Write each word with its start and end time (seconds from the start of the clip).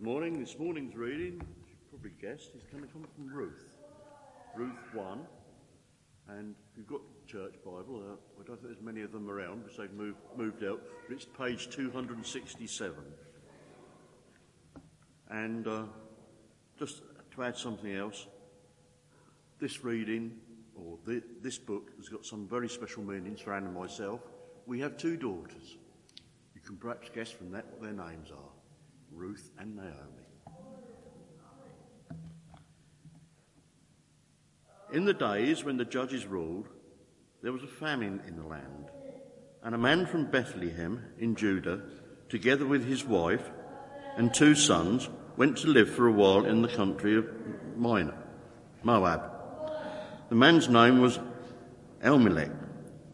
Good 0.00 0.08
morning. 0.08 0.40
This 0.40 0.58
morning's 0.58 0.96
reading, 0.96 1.42
you 1.68 1.76
probably 1.90 2.12
guessed, 2.18 2.52
is 2.56 2.64
going 2.72 2.82
to 2.82 2.88
come 2.88 3.06
from 3.14 3.28
Ruth. 3.28 3.76
Ruth 4.56 4.78
1. 4.94 5.20
And 6.28 6.54
if 6.70 6.78
you've 6.78 6.86
got 6.86 7.02
church 7.26 7.56
Bible, 7.62 8.02
uh, 8.08 8.14
I 8.40 8.46
don't 8.46 8.56
think 8.56 8.72
there's 8.72 8.80
many 8.80 9.02
of 9.02 9.12
them 9.12 9.28
around 9.28 9.62
because 9.62 9.76
they've 9.76 9.92
moved, 9.92 10.16
moved 10.38 10.64
out, 10.64 10.80
but 11.06 11.14
it's 11.14 11.26
page 11.26 11.68
267. 11.68 12.94
And 15.28 15.66
uh, 15.66 15.82
just 16.78 17.02
to 17.34 17.42
add 17.42 17.58
something 17.58 17.94
else, 17.94 18.26
this 19.58 19.84
reading, 19.84 20.32
or 20.74 20.96
the, 21.04 21.22
this 21.42 21.58
book, 21.58 21.90
has 21.98 22.08
got 22.08 22.24
some 22.24 22.48
very 22.48 22.70
special 22.70 23.02
meanings 23.02 23.42
for 23.42 23.52
Anne 23.52 23.64
and 23.64 23.74
myself. 23.74 24.22
We 24.64 24.80
have 24.80 24.96
two 24.96 25.18
daughters. 25.18 25.76
You 26.54 26.62
can 26.62 26.78
perhaps 26.78 27.10
guess 27.14 27.30
from 27.30 27.50
that 27.50 27.66
what 27.66 27.82
their 27.82 27.92
names 27.92 28.30
are 28.30 28.49
Ruth 29.20 29.50
and 29.58 29.76
Naomi. 29.76 29.92
In 34.94 35.04
the 35.04 35.12
days 35.12 35.62
when 35.62 35.76
the 35.76 35.84
judges 35.84 36.24
ruled, 36.24 36.68
there 37.42 37.52
was 37.52 37.62
a 37.62 37.66
famine 37.66 38.22
in 38.26 38.36
the 38.36 38.46
land, 38.46 38.86
and 39.62 39.74
a 39.74 39.78
man 39.78 40.06
from 40.06 40.30
Bethlehem 40.30 41.04
in 41.18 41.36
Judah, 41.36 41.82
together 42.30 42.64
with 42.64 42.86
his 42.86 43.04
wife 43.04 43.44
and 44.16 44.32
two 44.32 44.54
sons, 44.54 45.10
went 45.36 45.58
to 45.58 45.68
live 45.68 45.90
for 45.90 46.06
a 46.06 46.12
while 46.12 46.46
in 46.46 46.62
the 46.62 46.68
country 46.68 47.14
of 47.14 47.28
Minor, 47.76 48.16
Moab. 48.82 49.20
The 50.30 50.34
man's 50.34 50.70
name 50.70 51.02
was 51.02 51.18
Elimelech, 52.02 52.52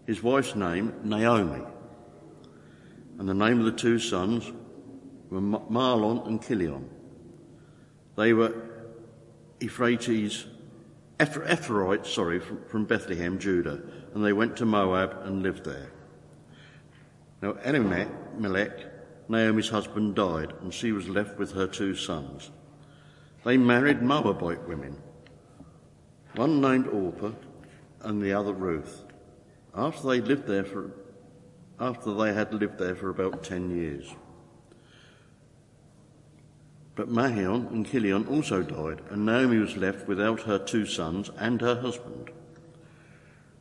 his 0.07 0.23
wife's 0.23 0.55
name 0.55 0.95
Naomi, 1.03 1.65
and 3.19 3.29
the 3.29 3.35
name 3.35 3.59
of 3.59 3.65
the 3.65 3.73
two 3.73 3.99
sons 3.99 4.53
were 5.31 5.41
Mahlon 5.41 6.27
and 6.27 6.43
Chilion. 6.43 6.89
They 8.17 8.33
were 8.33 8.55
Euphrates, 9.61 10.47
Ephraimites, 11.21 12.13
sorry, 12.13 12.41
from, 12.41 12.65
from 12.65 12.85
Bethlehem, 12.85 13.39
Judah, 13.39 13.81
and 14.15 14.25
they 14.25 14.33
went 14.33 14.57
to 14.57 14.67
Moab 14.67 15.19
and 15.25 15.43
lived 15.43 15.65
there. 15.65 15.91
Now 17.43 17.57
Elimelech, 17.65 19.29
Naomi's 19.29 19.69
husband, 19.69 20.15
died, 20.15 20.53
and 20.61 20.73
she 20.73 20.93
was 20.93 21.09
left 21.09 21.39
with 21.39 21.53
her 21.53 21.67
two 21.67 21.95
sons. 21.95 22.51
They 23.45 23.57
married 23.57 24.03
Moabite 24.03 24.67
women, 24.67 24.97
one 26.35 26.61
named 26.61 26.87
Orpah 26.89 27.33
and 28.03 28.23
the 28.23 28.33
other 28.33 28.53
Ruth. 28.53 29.05
After 29.75 30.09
they 30.09 30.21
lived 30.21 30.47
there 30.47 30.65
for, 30.65 30.93
after 31.79 32.15
they 32.15 32.33
had 32.33 32.53
lived 32.55 32.79
there 32.79 32.95
for 32.95 33.11
about 33.11 33.43
ten 33.43 33.71
years. 33.77 34.15
But 36.97 37.11
Mahlon 37.11 37.69
and 37.71 37.87
Chilion 37.87 38.27
also 38.27 38.63
died, 38.63 39.03
and 39.11 39.27
Naomi 39.27 39.59
was 39.59 39.77
left 39.77 40.09
without 40.09 40.41
her 40.41 40.59
two 40.59 40.87
sons 40.87 41.31
and 41.39 41.61
her 41.61 41.81
husband. 41.81 42.31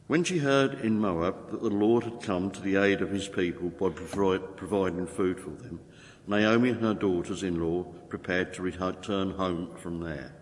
When 0.08 0.24
she 0.24 0.38
heard 0.38 0.80
in 0.80 1.00
Moab 1.00 1.52
that 1.52 1.62
the 1.62 1.70
Lord 1.70 2.06
had 2.06 2.22
come 2.22 2.50
to 2.52 2.62
the 2.62 2.78
aid 2.78 3.02
of 3.02 3.10
his 3.10 3.28
people 3.28 3.70
by 3.70 3.90
providing 3.90 5.06
food 5.06 5.40
for 5.40 5.50
them, 5.50 5.82
Naomi 6.28 6.70
and 6.70 6.82
her 6.82 6.94
daughters 6.94 7.44
in 7.44 7.60
law 7.60 7.84
prepared 8.08 8.54
to 8.54 8.62
return 8.62 9.32
home 9.32 9.76
from 9.76 10.00
there. 10.00 10.34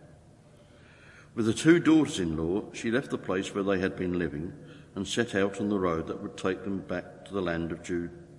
With 1.34 1.48
the 1.48 1.54
two 1.54 1.80
daughters 1.80 2.20
in 2.20 2.38
law, 2.38 2.64
she 2.74 2.92
left 2.92 3.10
the 3.10 3.18
place 3.18 3.56
where 3.56 3.64
they 3.64 3.80
had 3.80 3.96
been 3.96 4.20
living 4.20 4.54
and 4.96 5.08
set 5.08 5.34
out 5.34 5.60
on 5.60 5.70
the 5.70 5.80
road 5.80 6.08
that 6.08 6.22
would 6.22 6.38
take 6.38 6.64
them 6.64 6.80
back 6.80 7.26
to 7.26 7.34
the 7.34 7.42
land 7.42 7.72
of 7.72 7.82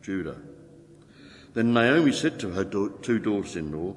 Judah. 0.00 0.41
Then 1.55 1.72
Naomi 1.72 2.12
said 2.12 2.39
to 2.41 2.50
her 2.50 2.64
two 2.64 3.18
daughters 3.18 3.56
in 3.56 3.72
law, 3.72 3.96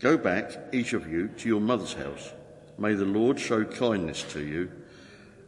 Go 0.00 0.16
back, 0.16 0.50
each 0.72 0.94
of 0.94 1.06
you, 1.12 1.28
to 1.28 1.48
your 1.48 1.60
mother's 1.60 1.92
house. 1.92 2.32
May 2.78 2.94
the 2.94 3.04
Lord 3.04 3.38
show 3.38 3.64
kindness 3.64 4.22
to 4.32 4.40
you, 4.40 4.72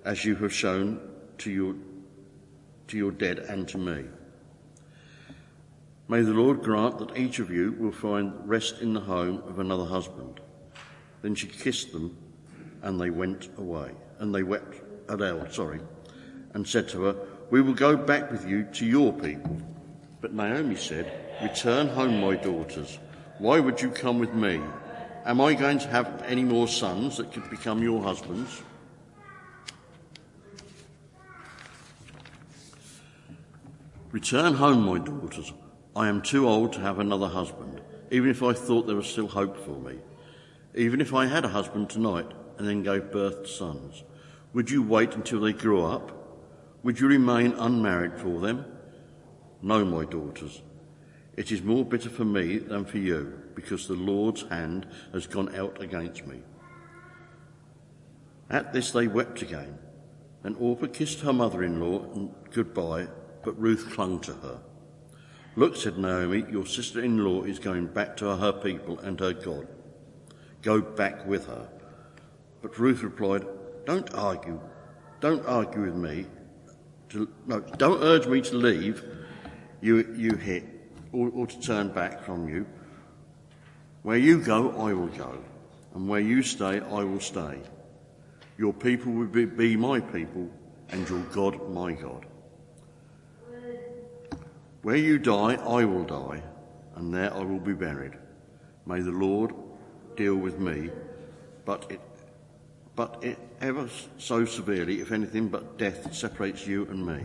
as 0.05 0.27
you 0.27 0.37
have 0.37 0.53
shown 0.53 1.01
to 1.39 1.51
your, 1.51 1.75
to 2.89 2.99
your 2.99 3.13
dead 3.13 3.39
and 3.39 3.67
to 3.69 3.79
me. 3.79 4.05
May 6.07 6.21
the 6.21 6.35
Lord 6.35 6.63
grant 6.63 6.99
that 6.99 7.17
each 7.17 7.39
of 7.39 7.51
you 7.51 7.73
will 7.79 7.93
find 7.93 8.35
rest 8.47 8.83
in 8.83 8.93
the 8.93 9.01
home 9.01 9.43
of 9.47 9.59
another 9.59 9.87
husband. 9.87 10.41
Then 11.23 11.35
she 11.35 11.47
kissed 11.47 11.93
them, 11.93 12.15
and 12.83 13.01
they 13.01 13.09
went 13.09 13.49
away. 13.57 13.93
And 14.19 14.35
they 14.35 14.43
wept 14.43 14.83
aloud, 15.09 15.51
sorry, 15.55 15.81
and 16.53 16.69
said 16.69 16.89
to 16.91 17.05
her, 17.05 17.17
We 17.51 17.63
will 17.63 17.73
go 17.73 17.97
back 17.97 18.31
with 18.31 18.47
you 18.47 18.65
to 18.65 18.85
your 18.85 19.15
people. 19.15 19.63
But 20.21 20.35
Naomi 20.35 20.77
said, 20.77 21.11
Return 21.41 21.89
home, 21.89 22.21
my 22.21 22.37
daughters. 22.37 22.99
Why 23.43 23.59
would 23.59 23.83
you 23.83 23.91
come 23.91 24.21
with 24.21 24.33
me? 24.35 24.61
Am 25.25 25.41
I 25.41 25.55
going 25.55 25.81
to 25.81 25.89
have 25.89 26.23
any 26.29 26.45
more 26.45 26.69
sons 26.69 27.17
that 27.17 27.33
could 27.33 27.51
become 27.51 27.83
your 27.83 28.01
husbands? 28.01 28.63
Return 34.13 34.55
home, 34.55 34.87
my 34.87 34.99
daughters. 34.99 35.53
I 35.97 36.07
am 36.07 36.23
too 36.23 36.49
old 36.49 36.73
to 36.75 36.81
have 36.83 37.01
another 37.01 37.27
husband, 37.27 37.81
even 38.13 38.31
if 38.31 38.45
I 38.45 38.53
thought 38.53 38.87
there 38.87 38.95
was 38.95 39.09
still 39.09 39.27
hope 39.27 39.57
for 39.57 39.77
me. 39.77 39.99
Even 40.77 41.01
if 41.01 41.13
I 41.13 41.27
had 41.27 41.45
a 41.45 41.49
husband 41.49 41.91
tonight 41.91 42.31
and 42.59 42.69
then 42.69 42.85
gave 42.85 43.11
birth 43.11 43.43
to 43.43 43.49
sons, 43.49 44.05
would 44.53 44.71
you 44.71 44.85
wait 44.85 45.17
until 45.17 45.41
they 45.41 45.53
grew 45.53 45.85
up? 45.85 46.13
Would 46.85 47.01
you 47.01 47.09
remain 47.09 47.55
unmarried 47.55 48.21
for 48.21 48.39
them? 48.39 48.65
No, 49.63 49.85
my 49.85 50.05
daughters. 50.05 50.63
It 51.37 51.51
is 51.51 51.63
more 51.63 51.85
bitter 51.85 52.11
for 52.11 52.25
me 52.25 52.59
than 52.59 52.85
for 52.85 52.99
you, 52.99 53.41
because 53.55 53.89
the 53.89 53.95
Lord's 53.95 54.43
hand 54.43 54.87
has 55.13 55.27
gone 55.27 55.55
out 55.55 55.81
against 55.81 56.27
me. 56.27 56.43
At 58.51 58.73
this 58.73 58.91
they 58.91 59.07
wept 59.07 59.41
again, 59.41 59.79
and 60.45 60.57
Orpah 60.59 60.89
kissed 60.89 61.21
her 61.21 61.33
mother 61.33 61.63
in 61.63 61.81
law 61.81 62.03
and 62.15 62.35
goodbye, 62.51 63.09
but 63.43 63.59
Ruth 63.59 63.91
clung 63.93 64.21
to 64.21 64.35
her. 64.35 64.61
Look, 65.57 65.77
said 65.77 65.97
Naomi, 65.97 66.45
your 66.51 66.67
sister 66.67 67.03
in 67.03 67.25
law 67.25 67.45
is 67.45 67.59
going 67.59 67.87
back 67.87 68.17
to 68.19 68.37
her 68.37 68.53
people 68.53 68.99
and 69.01 69.19
her 69.21 69.33
God. 69.33 69.69
Go 70.61 70.81
back 70.81 71.27
with 71.27 71.47
her. 71.47 71.69
But 72.61 72.79
Ruth 72.79 73.03
replied, 73.03 73.47
Don't 73.87 74.13
argue. 74.15 74.61
Don't 75.21 75.45
argue 75.47 75.83
with 75.83 75.97
me. 75.97 76.27
To, 77.11 77.29
no, 77.47 77.61
don't 77.61 78.03
urge 78.03 78.27
me 78.27 78.41
to 78.43 78.57
leave 78.57 79.03
you, 79.81 80.15
you 80.17 80.37
here 80.37 80.72
or, 81.13 81.31
or 81.35 81.47
to 81.47 81.61
turn 81.61 81.89
back 81.89 82.23
from 82.23 82.49
you. 82.49 82.67
Where 84.03 84.17
you 84.17 84.41
go, 84.41 84.71
I 84.71 84.93
will 84.93 85.09
go, 85.09 85.39
and 85.95 86.09
where 86.09 86.21
you 86.21 86.43
stay, 86.43 86.81
I 86.81 87.05
will 87.05 87.21
stay. 87.21 87.59
Your 88.59 88.73
people 88.73 89.13
will 89.13 89.27
be, 89.27 89.45
be 89.45 89.77
my 89.77 90.01
people, 90.01 90.51
and 90.91 91.09
your 91.09 91.21
God 91.33 91.71
my 91.71 91.93
God. 91.93 92.27
Where 94.83 94.97
you 94.97 95.19
die, 95.19 95.55
I 95.55 95.85
will 95.85 96.05
die, 96.05 96.43
and 96.97 97.15
there 97.15 97.33
I 97.33 97.43
will 97.45 97.61
be 97.61 97.75
buried. 97.75 98.15
May 98.85 99.01
the 99.01 99.13
Lord 99.13 99.55
deal 100.17 100.35
with 100.35 100.59
me, 100.59 100.91
but 101.65 101.87
it, 101.89 102.01
but 102.97 103.23
it 103.23 103.39
ever 103.61 103.89
so 104.19 104.45
severely, 104.45 105.01
if 105.01 105.13
anything 105.13 105.49
but 105.49 105.79
death 105.79 106.13
separates 106.13 106.67
you 106.67 106.87
and 106.87 107.07
me. 107.07 107.25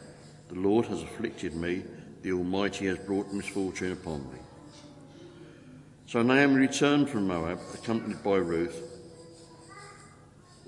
The 0.51 0.59
Lord 0.59 0.85
has 0.87 1.01
afflicted 1.01 1.55
me, 1.55 1.83
the 2.23 2.33
Almighty 2.33 2.85
has 2.87 2.97
brought 2.99 3.31
misfortune 3.31 3.93
upon 3.93 4.29
me. 4.31 4.39
So 6.07 6.21
Naomi 6.21 6.55
returned 6.55 7.09
from 7.09 7.27
Moab, 7.27 7.59
accompanied 7.73 8.21
by 8.21 8.35
Ruth, 8.35 8.83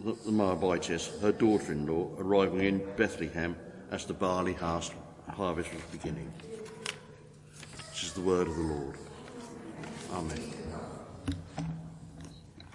the 0.04 0.32
Moabitess, 0.32 1.20
her 1.22 1.34
daughter 1.34 1.74
in 1.74 1.86
law, 1.86 2.10
arriving 2.18 2.62
in 2.62 2.82
Bethlehem 2.96 3.58
as 3.92 4.06
the 4.06 4.14
barley 4.14 4.54
harvest 4.54 4.94
was 5.38 5.84
beginning. 5.92 6.32
This 7.90 8.04
is 8.04 8.14
the 8.14 8.22
word 8.22 8.48
of 8.48 8.56
the 8.56 8.62
Lord. 8.62 8.96
Amen. 10.14 10.54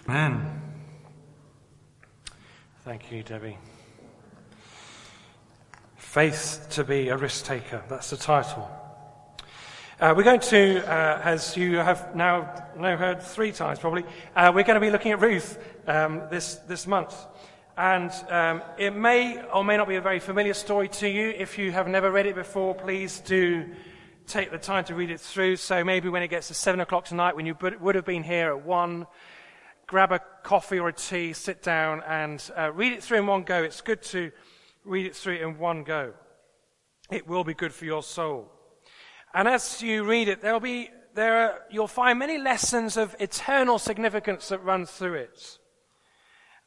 Amen. 0.07 0.61
Thank 2.83 3.11
you, 3.11 3.23
Debbie. 3.23 3.57
Faith 6.09 6.65
to 6.71 6.83
be 6.83 7.09
a 7.09 7.15
risk 7.15 7.45
taker. 7.45 7.83
That's 7.87 8.09
the 8.09 8.17
title. 8.17 8.67
Uh, 9.99 10.11
we're 10.17 10.23
going 10.23 10.39
to, 10.39 10.83
uh, 10.91 11.21
as 11.23 11.55
you 11.55 11.77
have 11.77 12.15
now, 12.15 12.51
now 12.75 12.97
heard 12.97 13.21
three 13.21 13.51
times 13.51 13.77
probably, 13.77 14.03
uh, 14.35 14.51
we're 14.51 14.63
going 14.63 14.73
to 14.73 14.79
be 14.79 14.89
looking 14.89 15.11
at 15.11 15.19
Ruth 15.21 15.59
um, 15.85 16.23
this, 16.31 16.55
this 16.67 16.87
month. 16.87 17.15
And 17.77 18.11
um, 18.27 18.63
it 18.79 18.95
may 18.95 19.39
or 19.53 19.63
may 19.63 19.77
not 19.77 19.87
be 19.87 19.97
a 19.97 20.01
very 20.01 20.17
familiar 20.17 20.55
story 20.55 20.87
to 20.87 21.07
you. 21.07 21.29
If 21.29 21.59
you 21.59 21.71
have 21.73 21.87
never 21.87 22.09
read 22.09 22.25
it 22.25 22.33
before, 22.33 22.73
please 22.73 23.19
do 23.19 23.69
take 24.25 24.49
the 24.49 24.57
time 24.57 24.85
to 24.85 24.95
read 24.95 25.11
it 25.11 25.19
through. 25.19 25.57
So 25.57 25.83
maybe 25.83 26.09
when 26.09 26.23
it 26.23 26.29
gets 26.29 26.47
to 26.47 26.55
7 26.55 26.79
o'clock 26.79 27.05
tonight, 27.05 27.35
when 27.35 27.45
you 27.45 27.55
would 27.61 27.93
have 27.93 28.05
been 28.05 28.23
here 28.23 28.49
at 28.49 28.65
1, 28.65 29.05
grab 29.85 30.11
a 30.11 30.21
coffee 30.41 30.79
or 30.79 30.87
a 30.89 30.93
tea, 30.93 31.33
sit 31.33 31.61
down, 31.61 32.01
and 32.07 32.49
uh, 32.57 32.71
read 32.71 32.93
it 32.93 33.03
through 33.03 33.19
in 33.19 33.27
one 33.27 33.43
go. 33.43 33.61
It's 33.61 33.81
good 33.81 34.01
to 34.05 34.31
read 34.89 35.05
it 35.05 35.15
through 35.15 35.35
in 35.35 35.57
one 35.57 35.83
go. 35.83 36.13
It 37.11 37.27
will 37.27 37.43
be 37.43 37.53
good 37.53 37.73
for 37.73 37.85
your 37.85 38.03
soul. 38.03 38.51
And 39.33 39.47
as 39.47 39.81
you 39.81 40.03
read 40.03 40.27
it, 40.27 40.41
there'll 40.41 40.59
be, 40.59 40.89
there 41.13 41.37
are, 41.37 41.61
you'll 41.69 41.87
find 41.87 42.17
many 42.17 42.37
lessons 42.37 42.97
of 42.97 43.15
eternal 43.19 43.79
significance 43.79 44.49
that 44.49 44.63
run 44.63 44.85
through 44.85 45.15
it. 45.15 45.59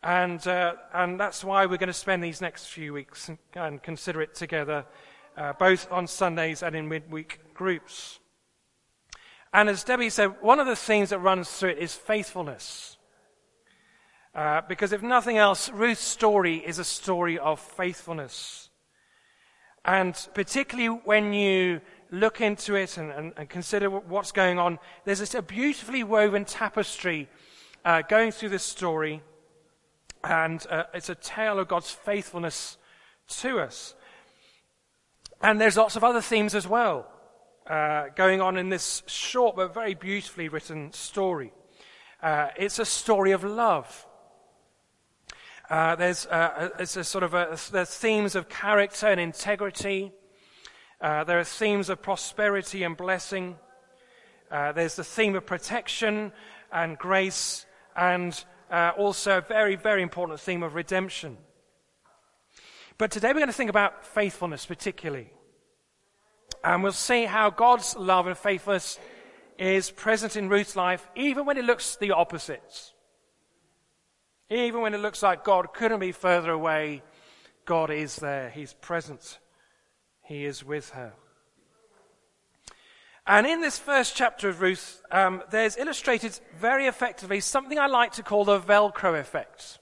And, 0.02 0.44
uh, 0.46 0.74
and 0.92 1.18
that's 1.18 1.44
why 1.44 1.66
we're 1.66 1.78
going 1.78 1.88
to 1.88 1.92
spend 1.92 2.22
these 2.22 2.40
next 2.40 2.66
few 2.66 2.92
weeks 2.92 3.28
and, 3.28 3.38
and 3.54 3.82
consider 3.82 4.22
it 4.22 4.34
together, 4.34 4.84
uh, 5.36 5.52
both 5.58 5.90
on 5.92 6.06
Sundays 6.06 6.62
and 6.62 6.74
in 6.74 6.88
midweek 6.88 7.54
groups. 7.54 8.18
And 9.52 9.68
as 9.68 9.84
Debbie 9.84 10.10
said, 10.10 10.40
one 10.40 10.60
of 10.60 10.66
the 10.66 10.76
themes 10.76 11.10
that 11.10 11.18
runs 11.18 11.50
through 11.50 11.70
it 11.70 11.78
is 11.78 11.94
faithfulness. 11.94 12.96
Uh, 14.34 14.62
because 14.66 14.92
if 14.92 15.02
nothing 15.02 15.36
else, 15.36 15.68
Ruth's 15.70 16.02
story 16.02 16.56
is 16.56 16.78
a 16.78 16.84
story 16.84 17.38
of 17.38 17.60
faithfulness. 17.60 18.70
And 19.84 20.14
particularly 20.32 21.00
when 21.04 21.32
you 21.32 21.80
look 22.10 22.40
into 22.40 22.74
it 22.74 22.96
and, 22.96 23.10
and, 23.10 23.32
and 23.36 23.48
consider 23.48 23.90
what's 23.90 24.32
going 24.32 24.58
on, 24.58 24.78
there's 25.04 25.18
this, 25.18 25.34
a 25.34 25.42
beautifully 25.42 26.04
woven 26.04 26.44
tapestry 26.44 27.28
uh, 27.84 28.02
going 28.02 28.30
through 28.30 28.50
this 28.50 28.62
story 28.62 29.22
and 30.24 30.64
uh, 30.70 30.84
it's 30.94 31.08
a 31.08 31.14
tale 31.16 31.58
of 31.58 31.68
God's 31.68 31.90
faithfulness 31.90 32.78
to 33.28 33.58
us. 33.58 33.94
And 35.40 35.60
there's 35.60 35.76
lots 35.76 35.96
of 35.96 36.04
other 36.04 36.20
themes 36.20 36.54
as 36.54 36.66
well 36.66 37.08
uh, 37.68 38.06
going 38.14 38.40
on 38.40 38.56
in 38.56 38.68
this 38.68 39.02
short 39.06 39.56
but 39.56 39.74
very 39.74 39.94
beautifully 39.94 40.48
written 40.48 40.92
story. 40.92 41.52
Uh, 42.22 42.48
it's 42.56 42.78
a 42.78 42.84
story 42.84 43.32
of 43.32 43.42
love. 43.42 44.06
Uh, 45.72 45.96
there's 45.96 46.26
uh, 46.26 46.68
it's 46.78 46.98
a 46.98 47.02
sort 47.02 47.24
of 47.24 47.32
a, 47.32 47.58
there's 47.70 47.94
themes 47.94 48.34
of 48.34 48.46
character 48.46 49.06
and 49.06 49.18
integrity. 49.18 50.12
Uh, 51.00 51.24
there 51.24 51.38
are 51.38 51.44
themes 51.44 51.88
of 51.88 52.02
prosperity 52.02 52.82
and 52.82 52.94
blessing. 52.94 53.56
there's 54.50 54.96
the 54.96 55.02
theme 55.02 55.34
of 55.34 55.46
protection 55.46 56.30
and 56.70 56.98
grace 56.98 57.64
and 57.96 58.44
uh, 58.70 58.92
also 58.98 59.38
a 59.38 59.40
very, 59.40 59.74
very 59.74 60.02
important 60.02 60.38
theme 60.38 60.62
of 60.62 60.74
redemption. 60.74 61.38
But 62.98 63.10
today 63.10 63.28
we're 63.28 63.40
going 63.40 63.46
to 63.46 63.54
think 63.54 63.70
about 63.70 64.04
faithfulness 64.04 64.66
particularly. 64.66 65.32
And 66.62 66.82
we'll 66.82 66.92
see 66.92 67.24
how 67.24 67.48
God's 67.48 67.96
love 67.96 68.26
and 68.26 68.36
faithfulness 68.36 68.98
is 69.58 69.90
present 69.90 70.36
in 70.36 70.50
Ruth's 70.50 70.76
life, 70.76 71.08
even 71.16 71.46
when 71.46 71.56
it 71.56 71.64
looks 71.64 71.96
the 71.96 72.10
opposite. 72.10 72.92
Even 74.52 74.82
when 74.82 74.92
it 74.92 74.98
looks 74.98 75.22
like 75.22 75.44
God 75.44 75.72
couldn't 75.72 76.00
be 76.00 76.12
further 76.12 76.50
away, 76.50 77.02
God 77.64 77.90
is 77.90 78.16
there. 78.16 78.50
He's 78.50 78.74
present. 78.74 79.38
He 80.22 80.44
is 80.44 80.62
with 80.62 80.90
her. 80.90 81.14
And 83.26 83.46
in 83.46 83.62
this 83.62 83.78
first 83.78 84.14
chapter 84.14 84.50
of 84.50 84.60
Ruth, 84.60 85.00
um, 85.10 85.42
there's 85.50 85.78
illustrated 85.78 86.38
very 86.58 86.86
effectively 86.86 87.40
something 87.40 87.78
I 87.78 87.86
like 87.86 88.12
to 88.12 88.22
call 88.22 88.44
the 88.44 88.60
Velcro 88.60 89.18
effect. 89.18 89.78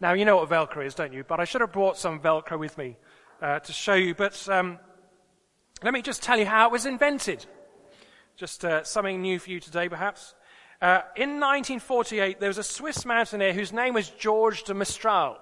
Now, 0.00 0.12
you 0.12 0.26
know 0.26 0.36
what 0.36 0.50
Velcro 0.50 0.84
is, 0.84 0.94
don't 0.94 1.14
you? 1.14 1.24
But 1.24 1.40
I 1.40 1.44
should 1.44 1.62
have 1.62 1.72
brought 1.72 1.96
some 1.96 2.20
Velcro 2.20 2.58
with 2.58 2.76
me 2.76 2.98
uh, 3.40 3.60
to 3.60 3.72
show 3.72 3.94
you. 3.94 4.14
But 4.14 4.46
um, 4.50 4.78
let 5.82 5.94
me 5.94 6.02
just 6.02 6.22
tell 6.22 6.38
you 6.38 6.46
how 6.46 6.66
it 6.66 6.72
was 6.72 6.84
invented. 6.84 7.46
Just 8.36 8.66
uh, 8.66 8.84
something 8.84 9.22
new 9.22 9.38
for 9.38 9.48
you 9.48 9.60
today, 9.60 9.88
perhaps. 9.88 10.34
Uh, 10.80 11.02
in 11.16 11.40
1948, 11.40 12.38
there 12.38 12.48
was 12.48 12.58
a 12.58 12.62
Swiss 12.62 13.04
mountaineer 13.04 13.52
whose 13.52 13.72
name 13.72 13.94
was 13.94 14.10
George 14.10 14.62
de 14.62 14.74
Mestral. 14.74 15.36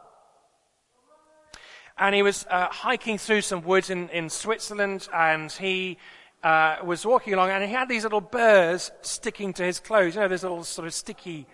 And 1.98 2.14
he 2.14 2.22
was 2.22 2.46
uh, 2.48 2.68
hiking 2.70 3.18
through 3.18 3.42
some 3.42 3.62
woods 3.62 3.90
in, 3.90 4.08
in 4.08 4.30
Switzerland, 4.30 5.08
and 5.12 5.52
he 5.52 5.98
uh, 6.42 6.76
was 6.84 7.04
walking 7.04 7.34
along 7.34 7.50
and 7.50 7.64
he 7.64 7.70
had 7.70 7.88
these 7.88 8.04
little 8.04 8.20
burrs 8.20 8.90
sticking 9.02 9.52
to 9.54 9.62
his 9.62 9.78
clothes. 9.78 10.14
You 10.14 10.22
know, 10.22 10.28
these 10.28 10.42
little 10.42 10.64
sort 10.64 10.86
of 10.86 10.94
sticky, 10.94 11.46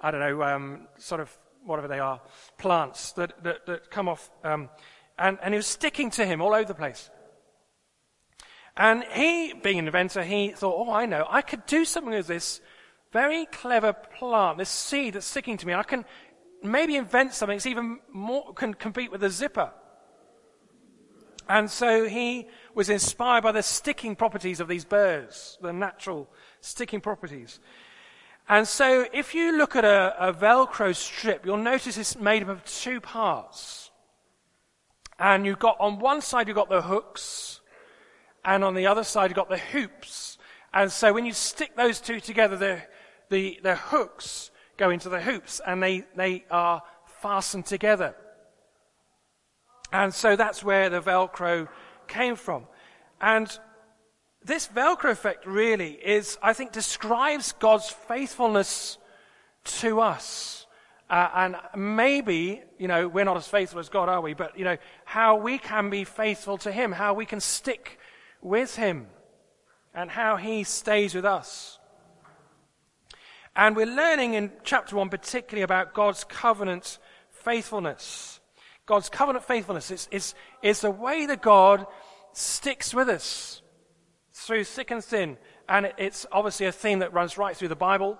I 0.00 0.10
don't 0.10 0.20
know, 0.20 0.42
um, 0.42 0.88
sort 0.98 1.20
of 1.20 1.36
whatever 1.64 1.86
they 1.86 2.00
are, 2.00 2.20
plants 2.58 3.12
that, 3.12 3.40
that, 3.44 3.66
that 3.66 3.90
come 3.90 4.08
off. 4.08 4.30
Um, 4.42 4.68
and, 5.16 5.38
and 5.42 5.54
it 5.54 5.58
was 5.58 5.66
sticking 5.66 6.10
to 6.12 6.26
him 6.26 6.40
all 6.40 6.54
over 6.54 6.66
the 6.66 6.74
place. 6.74 7.08
And 8.76 9.04
he, 9.12 9.52
being 9.52 9.78
an 9.78 9.86
inventor, 9.86 10.24
he 10.24 10.48
thought, 10.48 10.74
oh, 10.76 10.92
I 10.92 11.06
know, 11.06 11.24
I 11.28 11.42
could 11.42 11.66
do 11.66 11.84
something 11.84 12.12
with 12.12 12.26
this 12.26 12.60
very 13.12 13.46
clever 13.46 13.92
plant, 13.92 14.58
this 14.58 14.70
seed 14.70 15.14
that's 15.14 15.26
sticking 15.26 15.56
to 15.58 15.66
me. 15.66 15.74
I 15.74 15.82
can 15.82 16.04
maybe 16.62 16.96
invent 16.96 17.34
something 17.34 17.56
that's 17.56 17.66
even 17.66 18.00
more, 18.10 18.52
can 18.54 18.74
compete 18.74 19.12
with 19.12 19.22
a 19.22 19.30
zipper. 19.30 19.70
And 21.48 21.70
so 21.70 22.06
he 22.08 22.48
was 22.74 22.88
inspired 22.88 23.42
by 23.42 23.52
the 23.52 23.62
sticking 23.62 24.16
properties 24.16 24.60
of 24.60 24.68
these 24.68 24.84
burrs, 24.84 25.58
the 25.60 25.72
natural 25.72 26.30
sticking 26.60 27.00
properties. 27.00 27.60
And 28.48 28.66
so 28.66 29.06
if 29.12 29.34
you 29.34 29.56
look 29.56 29.76
at 29.76 29.84
a, 29.84 30.28
a 30.28 30.32
Velcro 30.32 30.94
strip, 30.94 31.44
you'll 31.44 31.56
notice 31.58 31.96
it's 31.98 32.18
made 32.18 32.42
up 32.42 32.48
of 32.48 32.64
two 32.64 33.00
parts. 33.00 33.90
And 35.18 35.44
you've 35.44 35.58
got, 35.58 35.76
on 35.78 35.98
one 35.98 36.20
side, 36.20 36.48
you've 36.48 36.56
got 36.56 36.68
the 36.68 36.82
hooks, 36.82 37.60
and 38.44 38.64
on 38.64 38.74
the 38.74 38.86
other 38.86 39.04
side, 39.04 39.30
you've 39.30 39.36
got 39.36 39.48
the 39.48 39.58
hoops. 39.58 40.38
And 40.74 40.90
so 40.90 41.12
when 41.12 41.26
you 41.26 41.32
stick 41.32 41.76
those 41.76 42.00
two 42.00 42.18
together, 42.18 42.56
the, 42.56 42.82
the, 43.32 43.58
the 43.62 43.74
hooks 43.74 44.50
go 44.76 44.90
into 44.90 45.08
the 45.08 45.20
hoops, 45.20 45.60
and 45.66 45.82
they, 45.82 46.04
they 46.14 46.44
are 46.50 46.82
fastened 47.20 47.66
together. 47.66 48.14
And 49.92 50.14
so 50.14 50.36
that's 50.36 50.62
where 50.62 50.88
the 50.88 51.00
Velcro 51.00 51.68
came 52.06 52.36
from. 52.36 52.66
And 53.20 53.58
this 54.44 54.68
Velcro 54.68 55.10
effect 55.10 55.46
really 55.46 55.92
is, 55.92 56.38
I 56.42 56.52
think, 56.52 56.72
describes 56.72 57.52
God's 57.52 57.88
faithfulness 57.88 58.98
to 59.80 60.00
us. 60.00 60.66
Uh, 61.08 61.28
and 61.34 61.56
maybe, 61.76 62.62
you 62.78 62.88
know, 62.88 63.06
we're 63.06 63.24
not 63.24 63.36
as 63.36 63.46
faithful 63.46 63.80
as 63.80 63.88
God, 63.88 64.08
are 64.08 64.20
we? 64.20 64.34
But, 64.34 64.58
you 64.58 64.64
know, 64.64 64.78
how 65.04 65.36
we 65.36 65.58
can 65.58 65.90
be 65.90 66.04
faithful 66.04 66.58
to 66.58 66.72
Him, 66.72 66.92
how 66.92 67.14
we 67.14 67.26
can 67.26 67.40
stick 67.40 67.98
with 68.40 68.76
Him, 68.76 69.06
and 69.94 70.10
how 70.10 70.36
He 70.36 70.64
stays 70.64 71.14
with 71.14 71.24
us. 71.24 71.78
And 73.54 73.76
we're 73.76 73.86
learning 73.86 74.34
in 74.34 74.50
chapter 74.64 74.96
1 74.96 75.10
particularly 75.10 75.62
about 75.62 75.92
God's 75.92 76.24
covenant 76.24 76.98
faithfulness. 77.30 78.40
God's 78.86 79.08
covenant 79.08 79.44
faithfulness 79.44 79.90
is, 79.90 80.08
is, 80.10 80.34
is 80.62 80.80
the 80.80 80.90
way 80.90 81.26
that 81.26 81.42
God 81.42 81.86
sticks 82.32 82.94
with 82.94 83.08
us 83.08 83.62
through 84.32 84.64
thick 84.64 84.90
and 84.90 85.04
thin. 85.04 85.36
And 85.68 85.92
it's 85.98 86.26
obviously 86.32 86.66
a 86.66 86.72
theme 86.72 87.00
that 87.00 87.12
runs 87.12 87.36
right 87.36 87.56
through 87.56 87.68
the 87.68 87.76
Bible 87.76 88.18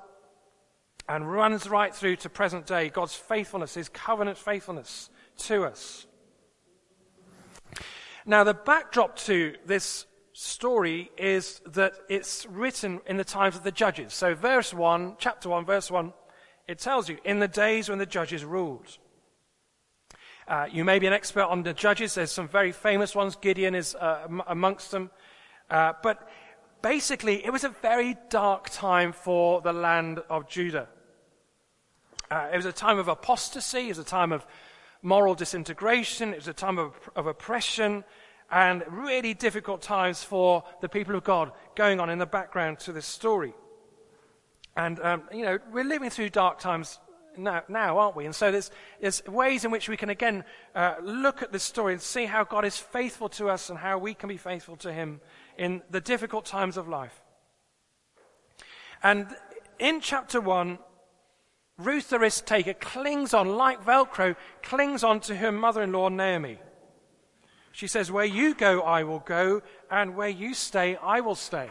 and 1.08 1.30
runs 1.30 1.68
right 1.68 1.94
through 1.94 2.16
to 2.16 2.28
present 2.28 2.66
day. 2.66 2.90
God's 2.90 3.14
faithfulness, 3.14 3.74
His 3.74 3.88
covenant 3.88 4.38
faithfulness 4.38 5.08
to 5.38 5.64
us. 5.64 6.06
Now, 8.24 8.44
the 8.44 8.54
backdrop 8.54 9.16
to 9.20 9.56
this 9.66 10.06
story 10.32 11.10
is 11.16 11.60
that 11.66 11.94
it's 12.08 12.46
written 12.46 13.00
in 13.06 13.16
the 13.16 13.24
times 13.24 13.56
of 13.56 13.64
the 13.64 13.72
judges. 13.72 14.14
So, 14.14 14.34
verse 14.34 14.72
1, 14.72 15.16
chapter 15.18 15.48
1, 15.48 15.64
verse 15.64 15.90
1, 15.90 16.12
it 16.68 16.78
tells 16.78 17.08
you, 17.08 17.18
in 17.24 17.38
the 17.38 17.48
days 17.48 17.88
when 17.88 17.98
the 17.98 18.06
judges 18.06 18.44
ruled. 18.44 18.98
Uh, 20.48 20.66
you 20.70 20.84
may 20.84 20.98
be 20.98 21.06
an 21.06 21.12
expert 21.12 21.44
on 21.44 21.62
the 21.62 21.72
judges. 21.72 22.14
There's 22.14 22.32
some 22.32 22.48
very 22.48 22.72
famous 22.72 23.14
ones. 23.14 23.36
Gideon 23.36 23.74
is 23.74 23.94
uh, 23.94 24.26
amongst 24.46 24.90
them. 24.90 25.10
Uh, 25.70 25.92
but 26.02 26.28
basically, 26.82 27.44
it 27.44 27.52
was 27.52 27.64
a 27.64 27.68
very 27.68 28.16
dark 28.28 28.68
time 28.70 29.12
for 29.12 29.60
the 29.60 29.72
land 29.72 30.20
of 30.28 30.48
Judah. 30.48 30.88
Uh, 32.30 32.48
it 32.52 32.56
was 32.56 32.66
a 32.66 32.72
time 32.72 32.98
of 32.98 33.08
apostasy. 33.08 33.86
It 33.86 33.88
was 33.88 33.98
a 33.98 34.04
time 34.04 34.32
of 34.32 34.46
moral 35.02 35.34
disintegration. 35.34 36.30
It 36.32 36.36
was 36.36 36.48
a 36.48 36.52
time 36.52 36.78
of, 36.78 36.94
of 37.14 37.26
oppression 37.26 38.04
and 38.52 38.84
really 38.86 39.32
difficult 39.32 39.80
times 39.80 40.22
for 40.22 40.62
the 40.82 40.88
people 40.88 41.16
of 41.16 41.24
God 41.24 41.52
going 41.74 41.98
on 41.98 42.10
in 42.10 42.18
the 42.18 42.26
background 42.26 42.78
to 42.80 42.92
this 42.92 43.06
story. 43.06 43.54
And, 44.76 45.00
um, 45.00 45.22
you 45.32 45.44
know, 45.44 45.58
we're 45.72 45.84
living 45.84 46.10
through 46.10 46.28
dark 46.28 46.58
times 46.58 46.98
now, 47.36 47.62
now, 47.66 47.98
aren't 47.98 48.14
we? 48.14 48.26
And 48.26 48.34
so 48.34 48.52
there's, 48.52 48.70
there's 49.00 49.24
ways 49.26 49.64
in 49.64 49.70
which 49.70 49.88
we 49.88 49.96
can 49.96 50.10
again 50.10 50.44
uh, 50.74 50.96
look 51.02 51.42
at 51.42 51.50
this 51.50 51.62
story 51.62 51.94
and 51.94 52.02
see 52.02 52.26
how 52.26 52.44
God 52.44 52.66
is 52.66 52.76
faithful 52.76 53.30
to 53.30 53.48
us 53.48 53.70
and 53.70 53.78
how 53.78 53.96
we 53.96 54.12
can 54.12 54.28
be 54.28 54.36
faithful 54.36 54.76
to 54.76 54.92
Him 54.92 55.22
in 55.56 55.80
the 55.90 56.00
difficult 56.00 56.44
times 56.44 56.76
of 56.76 56.88
life. 56.88 57.22
And 59.02 59.28
in 59.78 60.00
chapter 60.02 60.42
1, 60.42 60.78
Ruth 61.78 62.10
the 62.10 62.18
risk 62.18 62.44
taker 62.44 62.74
clings 62.74 63.32
on, 63.32 63.56
like 63.56 63.82
Velcro, 63.82 64.36
clings 64.62 65.02
on 65.02 65.20
to 65.20 65.36
her 65.36 65.50
mother 65.50 65.82
in 65.82 65.92
law, 65.92 66.10
Naomi. 66.10 66.58
She 67.72 67.86
says, 67.86 68.12
Where 68.12 68.24
you 68.24 68.54
go, 68.54 68.82
I 68.82 69.02
will 69.02 69.20
go, 69.20 69.62
and 69.90 70.14
where 70.14 70.28
you 70.28 70.54
stay, 70.54 70.96
I 70.96 71.20
will 71.20 71.34
stay. 71.34 71.70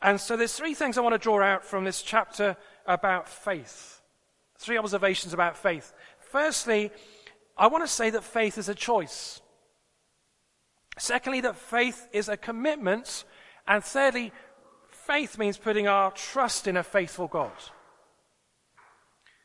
And 0.00 0.20
so 0.20 0.36
there's 0.36 0.54
three 0.54 0.74
things 0.74 0.98
I 0.98 1.02
want 1.02 1.14
to 1.14 1.18
draw 1.18 1.40
out 1.42 1.64
from 1.64 1.84
this 1.84 2.02
chapter 2.02 2.56
about 2.86 3.28
faith. 3.28 4.00
Three 4.58 4.76
observations 4.76 5.32
about 5.32 5.56
faith. 5.56 5.92
Firstly, 6.18 6.90
I 7.56 7.68
want 7.68 7.84
to 7.84 7.88
say 7.88 8.10
that 8.10 8.24
faith 8.24 8.58
is 8.58 8.68
a 8.68 8.74
choice. 8.74 9.40
Secondly, 10.98 11.40
that 11.42 11.56
faith 11.56 12.08
is 12.12 12.28
a 12.28 12.36
commitment. 12.36 13.24
And 13.66 13.84
thirdly, 13.84 14.32
faith 14.90 15.38
means 15.38 15.56
putting 15.56 15.86
our 15.86 16.10
trust 16.10 16.66
in 16.66 16.76
a 16.76 16.82
faithful 16.82 17.28
God. 17.28 17.52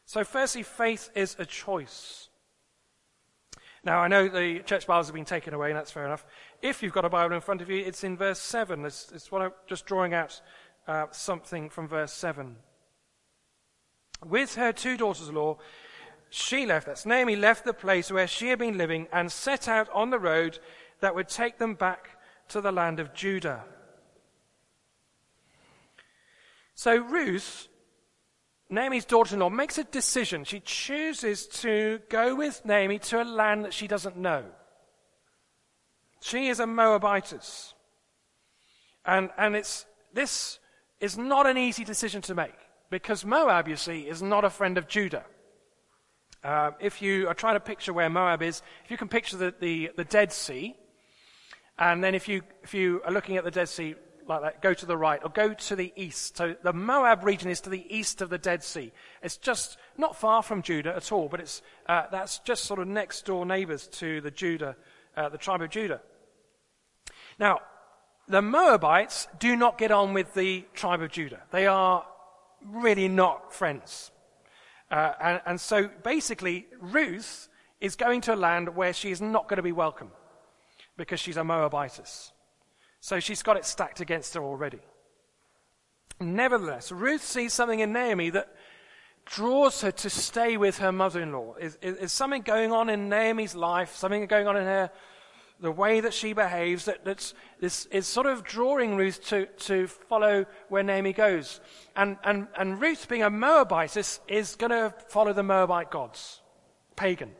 So, 0.05 0.23
firstly, 0.23 0.63
faith 0.63 1.09
is 1.15 1.35
a 1.37 1.45
choice. 1.45 2.26
Now, 3.87 3.99
I 3.99 4.09
know 4.09 4.27
the 4.27 4.59
church 4.65 4.85
Bibles 4.85 5.07
have 5.07 5.15
been 5.15 5.23
taken 5.23 5.53
away, 5.53 5.69
and 5.69 5.77
that's 5.77 5.91
fair 5.91 6.05
enough. 6.05 6.25
If 6.61 6.83
you've 6.83 6.91
got 6.91 7.05
a 7.05 7.09
Bible 7.09 7.33
in 7.35 7.39
front 7.39 7.61
of 7.61 7.69
you, 7.69 7.77
it's 7.77 8.03
in 8.03 8.17
verse 8.17 8.37
7. 8.37 8.83
It's, 8.83 9.09
it's 9.13 9.31
what 9.31 9.41
I'm 9.41 9.53
just 9.65 9.85
drawing 9.85 10.13
out 10.13 10.41
uh, 10.89 11.05
something 11.11 11.69
from 11.69 11.87
verse 11.87 12.11
7. 12.11 12.57
With 14.25 14.55
her 14.55 14.73
two 14.73 14.97
daughters 14.97 15.29
in 15.29 15.35
law, 15.35 15.59
she 16.29 16.65
left, 16.65 16.85
that's 16.85 17.05
Naomi, 17.05 17.37
left 17.37 17.63
the 17.63 17.71
place 17.71 18.11
where 18.11 18.27
she 18.27 18.49
had 18.49 18.59
been 18.59 18.77
living 18.77 19.07
and 19.13 19.31
set 19.31 19.69
out 19.69 19.87
on 19.93 20.09
the 20.09 20.19
road 20.19 20.59
that 20.99 21.15
would 21.15 21.29
take 21.29 21.57
them 21.57 21.73
back 21.73 22.09
to 22.49 22.59
the 22.59 22.73
land 22.73 22.99
of 22.99 23.13
Judah. 23.13 23.63
So 26.75 26.97
Ruth, 26.97 27.69
Naomi's 28.69 29.05
daughter 29.05 29.35
in 29.35 29.39
law, 29.39 29.49
makes 29.49 29.77
a 29.77 29.83
decision. 29.83 30.43
She 30.43 30.59
chooses 30.59 31.47
to 31.47 31.99
go 32.09 32.35
with 32.35 32.65
Naomi 32.65 32.99
to 32.99 33.21
a 33.21 33.23
land 33.23 33.63
that 33.65 33.73
she 33.73 33.87
doesn't 33.87 34.17
know. 34.17 34.43
She 36.19 36.47
is 36.47 36.59
a 36.59 36.65
Moabitess. 36.65 37.73
And, 39.05 39.29
and 39.37 39.55
it's, 39.55 39.85
this 40.13 40.59
is 40.99 41.17
not 41.17 41.47
an 41.47 41.57
easy 41.57 41.85
decision 41.85 42.21
to 42.23 42.35
make 42.35 42.55
because 42.89 43.23
Moab, 43.23 43.67
you 43.67 43.77
see, 43.77 44.01
is 44.01 44.21
not 44.21 44.43
a 44.43 44.49
friend 44.49 44.77
of 44.77 44.87
Judah. 44.87 45.23
Uh, 46.43 46.71
if 46.79 47.01
you 47.01 47.27
are 47.27 47.33
trying 47.33 47.55
to 47.55 47.59
picture 47.59 47.93
where 47.93 48.09
Moab 48.09 48.41
is, 48.41 48.61
if 48.83 48.91
you 48.91 48.97
can 48.97 49.07
picture 49.07 49.37
the, 49.37 49.53
the, 49.59 49.91
the 49.95 50.03
Dead 50.03 50.31
Sea, 50.31 50.75
and 51.79 52.03
then 52.03 52.15
if 52.15 52.27
you, 52.27 52.41
if 52.63 52.73
you 52.73 53.01
are 53.05 53.11
looking 53.11 53.37
at 53.37 53.43
the 53.43 53.51
Dead 53.51 53.69
Sea 53.69 53.95
like 54.27 54.41
that, 54.41 54.61
go 54.61 54.73
to 54.73 54.85
the 54.85 54.97
right 54.97 55.19
or 55.23 55.29
go 55.29 55.53
to 55.53 55.75
the 55.75 55.93
east. 55.95 56.37
So 56.37 56.55
the 56.63 56.73
Moab 56.73 57.23
region 57.23 57.49
is 57.49 57.61
to 57.61 57.69
the 57.69 57.85
east 57.95 58.21
of 58.21 58.29
the 58.29 58.37
Dead 58.37 58.63
Sea. 58.63 58.91
It's 59.21 59.37
just 59.37 59.77
not 59.97 60.15
far 60.15 60.43
from 60.43 60.61
Judah 60.61 60.95
at 60.95 61.11
all, 61.11 61.27
but 61.29 61.39
it's, 61.39 61.61
uh, 61.87 62.03
that's 62.11 62.39
just 62.39 62.65
sort 62.65 62.79
of 62.79 62.87
next 62.87 63.25
door 63.25 63.45
neighbors 63.45 63.87
to 63.87 64.21
the 64.21 64.31
Judah, 64.31 64.75
uh, 65.15 65.29
the 65.29 65.37
tribe 65.37 65.61
of 65.61 65.69
Judah. 65.69 66.01
Now, 67.39 67.59
the 68.27 68.41
Moabites 68.41 69.27
do 69.39 69.55
not 69.55 69.77
get 69.77 69.91
on 69.91 70.13
with 70.13 70.33
the 70.33 70.65
tribe 70.73 71.01
of 71.01 71.11
Judah. 71.11 71.41
They 71.51 71.67
are 71.67 72.05
really 72.65 73.07
not 73.07 73.53
friends. 73.53 74.11
Uh, 74.91 75.13
and, 75.21 75.41
and 75.45 75.61
so 75.61 75.89
basically, 76.03 76.67
Ruth 76.79 77.47
is 77.79 77.95
going 77.95 78.21
to 78.21 78.33
a 78.33 78.35
land 78.35 78.75
where 78.75 78.93
she 78.93 79.11
is 79.11 79.21
not 79.21 79.47
going 79.47 79.57
to 79.57 79.63
be 79.63 79.71
welcome 79.71 80.11
because 80.97 81.19
she's 81.19 81.37
a 81.37 81.43
Moabitess. 81.43 82.31
So 82.99 83.19
she's 83.19 83.43
got 83.43 83.57
it 83.57 83.65
stacked 83.65 84.01
against 84.01 84.33
her 84.33 84.43
already. 84.43 84.79
Nevertheless, 86.19 86.91
Ruth 86.91 87.23
sees 87.23 87.53
something 87.53 87.79
in 87.79 87.93
Naomi 87.93 88.31
that 88.31 88.53
draws 89.25 89.81
her 89.81 89.91
to 89.91 90.09
stay 90.09 90.57
with 90.57 90.79
her 90.79 90.91
mother 90.91 91.21
in 91.21 91.31
law. 91.31 91.55
Is, 91.55 91.77
is, 91.81 91.97
is, 91.97 92.11
something 92.11 92.41
going 92.41 92.71
on 92.71 92.89
in 92.89 93.09
Naomi's 93.09 93.55
life, 93.55 93.95
something 93.95 94.25
going 94.25 94.47
on 94.47 94.57
in 94.57 94.63
her, 94.63 94.89
the 95.59 95.71
way 95.71 95.99
that 95.99 96.13
she 96.13 96.33
behaves, 96.33 96.85
that 96.85 97.03
that's, 97.03 97.33
this 97.59 97.85
is 97.87 98.07
sort 98.07 98.27
of 98.27 98.43
drawing 98.43 98.95
Ruth 98.95 99.23
to, 99.27 99.45
to 99.45 99.87
follow 99.87 100.45
where 100.69 100.83
Naomi 100.83 101.13
goes. 101.13 101.59
And, 101.95 102.17
and, 102.23 102.47
and 102.57 102.79
Ruth, 102.79 103.07
being 103.07 103.23
a 103.23 103.29
Moabite, 103.29 103.97
is, 103.97 104.19
is 104.27 104.55
going 104.55 104.71
to 104.71 104.93
follow 105.09 105.33
the 105.33 105.43
Moabite 105.43 105.91
gods, 105.91 106.41
pagan. 106.95 107.31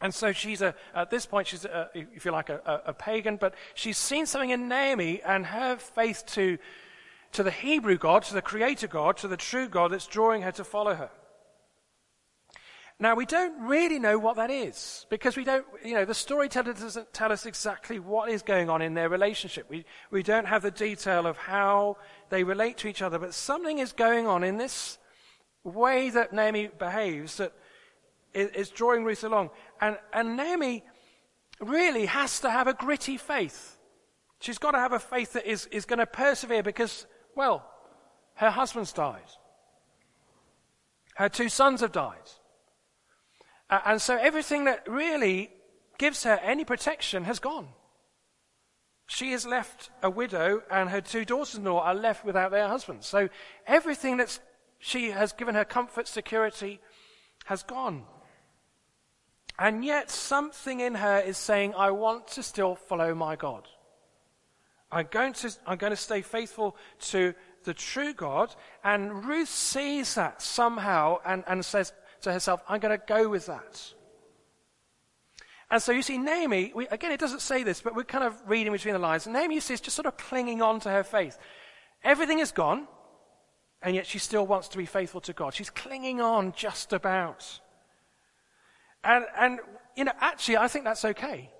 And 0.00 0.14
so 0.14 0.32
she's 0.32 0.62
a, 0.62 0.74
at 0.94 1.10
this 1.10 1.26
point, 1.26 1.48
she's, 1.48 1.64
a, 1.64 1.90
if 1.92 2.24
you 2.24 2.30
like, 2.30 2.50
a, 2.50 2.82
a, 2.86 2.92
pagan, 2.92 3.36
but 3.36 3.54
she's 3.74 3.98
seen 3.98 4.26
something 4.26 4.50
in 4.50 4.68
Naomi 4.68 5.20
and 5.22 5.46
her 5.46 5.76
faith 5.76 6.24
to, 6.28 6.58
to 7.32 7.42
the 7.42 7.50
Hebrew 7.50 7.98
God, 7.98 8.22
to 8.24 8.34
the 8.34 8.42
creator 8.42 8.86
God, 8.86 9.16
to 9.18 9.28
the 9.28 9.36
true 9.36 9.68
God 9.68 9.90
that's 9.90 10.06
drawing 10.06 10.42
her 10.42 10.52
to 10.52 10.64
follow 10.64 10.94
her. 10.94 11.10
Now, 13.00 13.14
we 13.14 13.26
don't 13.26 13.60
really 13.60 14.00
know 14.00 14.18
what 14.18 14.36
that 14.36 14.50
is 14.50 15.06
because 15.08 15.36
we 15.36 15.44
don't, 15.44 15.64
you 15.84 15.94
know, 15.94 16.04
the 16.04 16.14
storyteller 16.14 16.72
doesn't 16.72 17.12
tell 17.12 17.30
us 17.30 17.46
exactly 17.46 18.00
what 18.00 18.28
is 18.28 18.42
going 18.42 18.68
on 18.68 18.82
in 18.82 18.94
their 18.94 19.08
relationship. 19.08 19.70
We, 19.70 19.84
we 20.10 20.24
don't 20.24 20.46
have 20.46 20.62
the 20.62 20.72
detail 20.72 21.26
of 21.26 21.36
how 21.36 21.98
they 22.30 22.42
relate 22.42 22.76
to 22.78 22.88
each 22.88 23.00
other, 23.00 23.20
but 23.20 23.34
something 23.34 23.78
is 23.78 23.92
going 23.92 24.26
on 24.26 24.42
in 24.42 24.56
this 24.56 24.98
way 25.62 26.10
that 26.10 26.32
Naomi 26.32 26.70
behaves 26.76 27.36
that 27.36 27.52
is, 28.34 28.50
is 28.50 28.70
drawing 28.70 29.04
Ruth 29.04 29.22
along. 29.22 29.50
And, 29.80 29.98
and 30.12 30.36
Naomi 30.36 30.84
really 31.60 32.06
has 32.06 32.40
to 32.40 32.50
have 32.50 32.66
a 32.66 32.74
gritty 32.74 33.16
faith. 33.16 33.76
She's 34.40 34.58
got 34.58 34.72
to 34.72 34.78
have 34.78 34.92
a 34.92 34.98
faith 34.98 35.32
that 35.32 35.46
is, 35.46 35.66
is 35.66 35.84
going 35.84 35.98
to 35.98 36.06
persevere 36.06 36.62
because, 36.62 37.06
well, 37.34 37.68
her 38.34 38.50
husband's 38.50 38.92
died. 38.92 39.20
Her 41.16 41.28
two 41.28 41.48
sons 41.48 41.80
have 41.80 41.92
died. 41.92 42.30
Uh, 43.68 43.80
and 43.84 44.02
so 44.02 44.16
everything 44.16 44.64
that 44.64 44.88
really 44.88 45.50
gives 45.98 46.22
her 46.22 46.38
any 46.42 46.64
protection 46.64 47.24
has 47.24 47.40
gone. 47.40 47.68
She 49.08 49.32
is 49.32 49.46
left 49.46 49.90
a 50.02 50.10
widow, 50.10 50.62
and 50.70 50.90
her 50.90 51.00
two 51.00 51.24
daughters 51.24 51.56
in 51.56 51.64
law 51.64 51.80
are 51.80 51.94
left 51.94 52.24
without 52.24 52.50
their 52.50 52.68
husbands. 52.68 53.06
So 53.06 53.28
everything 53.66 54.18
that 54.18 54.38
she 54.78 55.10
has 55.10 55.32
given 55.32 55.54
her 55.54 55.64
comfort, 55.64 56.06
security, 56.06 56.78
has 57.46 57.62
gone. 57.62 58.04
And 59.58 59.84
yet, 59.84 60.10
something 60.10 60.80
in 60.80 60.94
her 60.94 61.18
is 61.18 61.36
saying, 61.36 61.74
I 61.74 61.90
want 61.90 62.28
to 62.28 62.42
still 62.42 62.76
follow 62.76 63.14
my 63.14 63.34
God. 63.34 63.66
I'm 64.90 65.08
going 65.10 65.32
to, 65.34 65.56
I'm 65.66 65.78
going 65.78 65.90
to 65.90 65.96
stay 65.96 66.22
faithful 66.22 66.76
to 67.00 67.34
the 67.64 67.74
true 67.74 68.14
God. 68.14 68.54
And 68.84 69.24
Ruth 69.24 69.48
sees 69.48 70.14
that 70.14 70.40
somehow 70.40 71.18
and, 71.26 71.44
and 71.46 71.64
says 71.64 71.92
to 72.22 72.32
herself, 72.32 72.62
I'm 72.68 72.80
going 72.80 72.96
to 72.96 73.04
go 73.04 73.28
with 73.28 73.46
that. 73.46 73.94
And 75.70 75.82
so 75.82 75.92
you 75.92 76.02
see, 76.02 76.16
Naomi, 76.16 76.72
we, 76.74 76.86
again, 76.88 77.12
it 77.12 77.20
doesn't 77.20 77.42
say 77.42 77.62
this, 77.62 77.82
but 77.82 77.94
we're 77.94 78.04
kind 78.04 78.24
of 78.24 78.34
reading 78.46 78.72
between 78.72 78.94
the 78.94 79.00
lines. 79.00 79.26
Naomi, 79.26 79.56
you 79.56 79.60
see, 79.60 79.74
is 79.74 79.80
just 79.80 79.96
sort 79.96 80.06
of 80.06 80.16
clinging 80.16 80.62
on 80.62 80.80
to 80.80 80.88
her 80.88 81.04
faith. 81.04 81.36
Everything 82.02 82.38
is 82.38 82.52
gone, 82.52 82.86
and 83.82 83.94
yet 83.94 84.06
she 84.06 84.18
still 84.18 84.46
wants 84.46 84.68
to 84.68 84.78
be 84.78 84.86
faithful 84.86 85.20
to 85.22 85.32
God. 85.32 85.52
She's 85.52 85.68
clinging 85.68 86.20
on 86.20 86.52
just 86.52 86.92
about. 86.92 87.60
And, 89.04 89.24
and, 89.38 89.60
you 89.96 90.04
know, 90.04 90.12
actually, 90.20 90.56
I 90.56 90.68
think 90.68 90.84
that's 90.84 91.04
okay. 91.04 91.50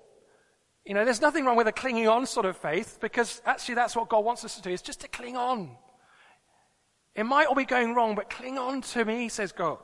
You 0.85 0.93
know, 0.93 1.05
there's 1.05 1.21
nothing 1.21 1.45
wrong 1.45 1.57
with 1.57 1.67
a 1.67 1.71
clinging 1.71 2.07
on 2.07 2.25
sort 2.25 2.45
of 2.45 2.57
faith 2.57 2.97
because 2.99 3.41
actually 3.45 3.75
that's 3.75 3.95
what 3.95 4.09
God 4.09 4.25
wants 4.25 4.43
us 4.43 4.55
to 4.55 4.61
do 4.61 4.69
is 4.71 4.81
just 4.81 5.01
to 5.01 5.07
cling 5.07 5.37
on. 5.37 5.77
It 7.15 7.25
might 7.25 7.47
all 7.47 7.55
be 7.55 7.65
going 7.65 7.93
wrong, 7.93 8.15
but 8.15 8.29
cling 8.29 8.57
on 8.57 8.81
to 8.81 9.05
me, 9.05 9.29
says 9.29 9.51
God. 9.51 9.79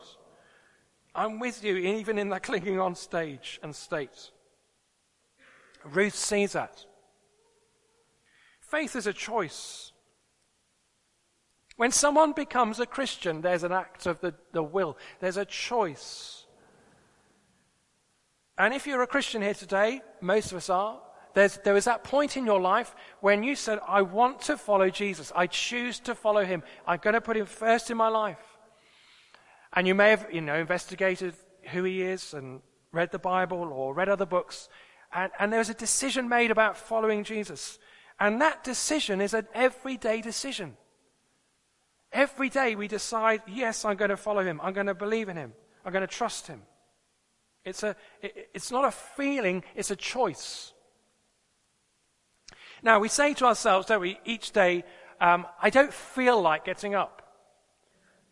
I'm 1.13 1.39
with 1.39 1.63
you 1.63 1.77
even 1.77 2.17
in 2.17 2.29
that 2.29 2.43
clinging 2.43 2.79
on 2.79 2.95
stage 2.95 3.59
and 3.63 3.75
state. 3.75 4.31
Ruth 5.83 6.15
sees 6.15 6.53
that. 6.53 6.85
Faith 8.61 8.95
is 8.95 9.07
a 9.07 9.13
choice. 9.13 9.91
When 11.77 11.91
someone 11.91 12.31
becomes 12.31 12.79
a 12.79 12.85
Christian, 12.85 13.41
there's 13.41 13.63
an 13.63 13.71
act 13.71 14.05
of 14.05 14.21
the, 14.21 14.33
the 14.53 14.63
will. 14.63 14.97
There's 15.19 15.37
a 15.37 15.45
choice. 15.45 16.44
And 18.57 18.73
if 18.73 18.87
you're 18.87 19.01
a 19.01 19.07
Christian 19.07 19.41
here 19.41 19.53
today, 19.53 20.01
most 20.21 20.51
of 20.51 20.57
us 20.57 20.69
are, 20.69 20.99
there 21.33 21.73
was 21.73 21.85
that 21.85 22.05
point 22.05 22.37
in 22.37 22.45
your 22.45 22.61
life 22.61 22.95
when 23.19 23.43
you 23.43 23.55
said, 23.55 23.79
I 23.85 24.01
want 24.01 24.41
to 24.43 24.57
follow 24.57 24.89
Jesus. 24.89 25.33
I 25.35 25.47
choose 25.47 25.99
to 26.01 26.15
follow 26.15 26.45
him. 26.45 26.63
I'm 26.87 26.99
going 27.01 27.13
to 27.13 27.19
put 27.19 27.35
him 27.35 27.45
first 27.45 27.91
in 27.91 27.97
my 27.97 28.07
life. 28.07 28.39
And 29.73 29.85
you 29.85 29.93
may 29.95 30.11
have, 30.11 30.27
you 30.31 30.39
know, 30.39 30.55
investigated 30.55 31.35
who 31.71 31.83
he 31.83 32.01
is 32.01 32.33
and 32.33 32.61
read 32.93 33.11
the 33.11 33.19
Bible 33.19 33.69
or 33.73 33.93
read 33.93 34.07
other 34.07 34.25
books. 34.25 34.69
And, 35.13 35.29
and 35.37 35.51
there 35.51 35.59
was 35.59 35.69
a 35.69 35.73
decision 35.73 36.29
made 36.29 36.51
about 36.51 36.77
following 36.77 37.25
Jesus. 37.25 37.79
And 38.17 38.39
that 38.39 38.63
decision 38.63 39.19
is 39.19 39.33
an 39.33 39.47
everyday 39.53 40.21
decision. 40.21 40.77
Every 42.13 42.47
day 42.47 42.75
we 42.75 42.87
decide, 42.87 43.41
yes, 43.45 43.83
I'm 43.83 43.97
going 43.97 44.09
to 44.09 44.15
follow 44.15 44.45
him. 44.45 44.61
I'm 44.63 44.71
going 44.71 44.87
to 44.87 44.93
believe 44.93 45.27
in 45.27 45.35
him. 45.35 45.51
I'm 45.83 45.91
going 45.91 46.07
to 46.07 46.07
trust 46.07 46.47
him. 46.47 46.61
It's, 47.65 47.83
a, 47.83 47.95
it, 48.21 48.49
it's 48.53 48.71
not 48.71 48.85
a 48.85 48.91
feeling, 48.91 49.63
it's 49.75 49.91
a 49.91 49.95
choice. 49.95 50.73
Now, 52.83 52.99
we 52.99 53.09
say 53.09 53.33
to 53.35 53.45
ourselves, 53.45 53.87
don't 53.87 54.01
we, 54.01 54.19
each 54.25 54.51
day, 54.51 54.83
um, 55.19 55.47
I 55.61 55.71
don't 55.71 55.93
feel 55.93 56.39
like 56.41 56.65
getting 56.65 56.93
up. 56.93 57.23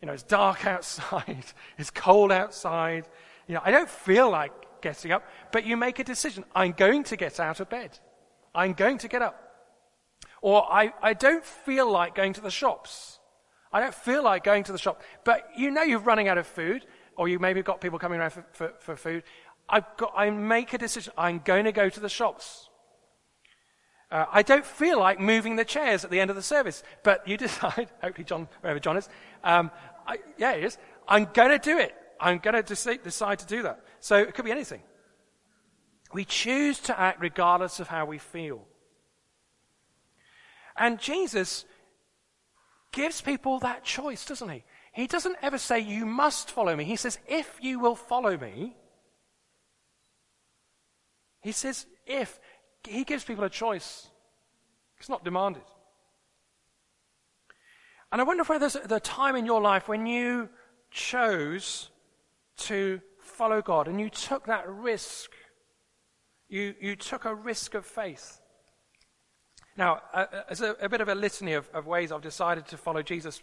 You 0.00 0.06
know, 0.06 0.12
it's 0.12 0.22
dark 0.22 0.66
outside, 0.74 1.44
it's 1.76 1.90
cold 1.90 2.30
outside. 2.30 3.08
You 3.48 3.54
know, 3.54 3.62
I 3.64 3.70
don't 3.70 3.90
feel 3.90 4.30
like 4.30 4.52
getting 4.80 5.12
up, 5.12 5.26
but 5.50 5.66
you 5.66 5.76
make 5.76 5.98
a 5.98 6.04
decision. 6.04 6.44
I'm 6.54 6.72
going 6.72 7.04
to 7.04 7.16
get 7.16 7.40
out 7.40 7.58
of 7.60 7.68
bed. 7.68 7.98
I'm 8.54 8.74
going 8.74 8.98
to 8.98 9.08
get 9.08 9.22
up. 9.22 9.40
Or 10.40 10.70
I, 10.70 10.92
I 11.02 11.14
don't 11.14 11.44
feel 11.44 11.90
like 11.90 12.14
going 12.14 12.34
to 12.34 12.40
the 12.40 12.50
shops. 12.50 13.18
I 13.72 13.80
don't 13.80 13.94
feel 13.94 14.22
like 14.22 14.44
going 14.44 14.62
to 14.64 14.72
the 14.72 14.78
shop. 14.78 15.02
But 15.24 15.48
you 15.56 15.70
know 15.70 15.82
you're 15.82 15.98
running 15.98 16.28
out 16.28 16.38
of 16.38 16.46
food, 16.46 16.86
or 17.16 17.28
you 17.28 17.38
maybe 17.38 17.62
got 17.62 17.80
people 17.80 17.98
coming 17.98 18.20
around 18.20 18.30
for, 18.30 18.44
for, 18.52 18.72
for 18.80 18.96
food. 18.96 19.22
I've 19.68 19.96
got, 19.96 20.12
I 20.16 20.30
make 20.30 20.72
a 20.72 20.78
decision. 20.78 21.12
I'm 21.16 21.40
going 21.44 21.64
to 21.64 21.72
go 21.72 21.88
to 21.88 22.00
the 22.00 22.08
shops. 22.08 22.68
Uh, 24.10 24.26
I 24.30 24.42
don't 24.42 24.64
feel 24.64 24.98
like 24.98 25.18
moving 25.18 25.56
the 25.56 25.64
chairs 25.64 26.04
at 26.04 26.10
the 26.10 26.20
end 26.20 26.30
of 26.30 26.36
the 26.36 26.42
service, 26.42 26.82
but 27.02 27.26
you 27.26 27.36
decide, 27.46 27.88
hopefully 28.02 28.24
John, 28.24 28.48
wherever 28.60 28.80
John 28.80 28.96
is, 28.96 29.08
um, 29.42 29.70
I, 30.06 30.18
yeah, 30.38 30.56
he 30.56 30.64
is. 30.64 30.78
I'm 31.08 31.28
going 31.32 31.50
to 31.50 31.58
do 31.58 31.78
it. 31.78 31.94
I'm 32.20 32.38
going 32.38 32.54
to 32.54 32.62
decide, 32.62 33.02
decide 33.02 33.38
to 33.40 33.46
do 33.46 33.62
that. 33.62 33.80
So 34.00 34.16
it 34.16 34.34
could 34.34 34.44
be 34.44 34.50
anything. 34.50 34.82
We 36.12 36.24
choose 36.24 36.78
to 36.80 36.98
act 36.98 37.20
regardless 37.20 37.80
of 37.80 37.88
how 37.88 38.06
we 38.06 38.18
feel. 38.18 38.66
And 40.76 40.98
Jesus 40.98 41.64
gives 42.92 43.20
people 43.20 43.58
that 43.60 43.84
choice, 43.84 44.24
doesn't 44.24 44.48
he? 44.48 44.64
He 44.94 45.08
doesn't 45.08 45.36
ever 45.42 45.58
say, 45.58 45.80
You 45.80 46.06
must 46.06 46.50
follow 46.50 46.74
me. 46.74 46.84
He 46.84 46.96
says, 46.96 47.18
If 47.26 47.58
you 47.60 47.80
will 47.80 47.96
follow 47.96 48.38
me. 48.38 48.76
He 51.42 51.52
says, 51.52 51.86
If. 52.06 52.38
He 52.86 53.04
gives 53.04 53.24
people 53.24 53.44
a 53.44 53.50
choice. 53.50 54.08
It's 54.98 55.08
not 55.08 55.24
demanded. 55.24 55.62
And 58.12 58.20
I 58.20 58.24
wonder 58.24 58.42
if 58.42 58.60
there's 58.60 58.76
a 58.76 59.00
time 59.00 59.34
in 59.34 59.44
your 59.44 59.60
life 59.60 59.88
when 59.88 60.06
you 60.06 60.48
chose 60.92 61.90
to 62.58 63.00
follow 63.18 63.60
God 63.62 63.88
and 63.88 64.00
you 64.00 64.08
took 64.08 64.46
that 64.46 64.68
risk. 64.68 65.32
You, 66.48 66.74
you 66.80 66.94
took 66.94 67.24
a 67.24 67.34
risk 67.34 67.74
of 67.74 67.84
faith. 67.84 68.40
Now, 69.76 70.02
uh, 70.12 70.26
as 70.48 70.60
a, 70.60 70.76
a, 70.80 70.88
bit 70.88 71.00
of 71.00 71.08
a 71.08 71.14
litany 71.16 71.54
of, 71.54 71.68
of, 71.74 71.86
ways 71.86 72.12
I've 72.12 72.22
decided 72.22 72.66
to 72.68 72.76
follow 72.76 73.02
Jesus, 73.02 73.42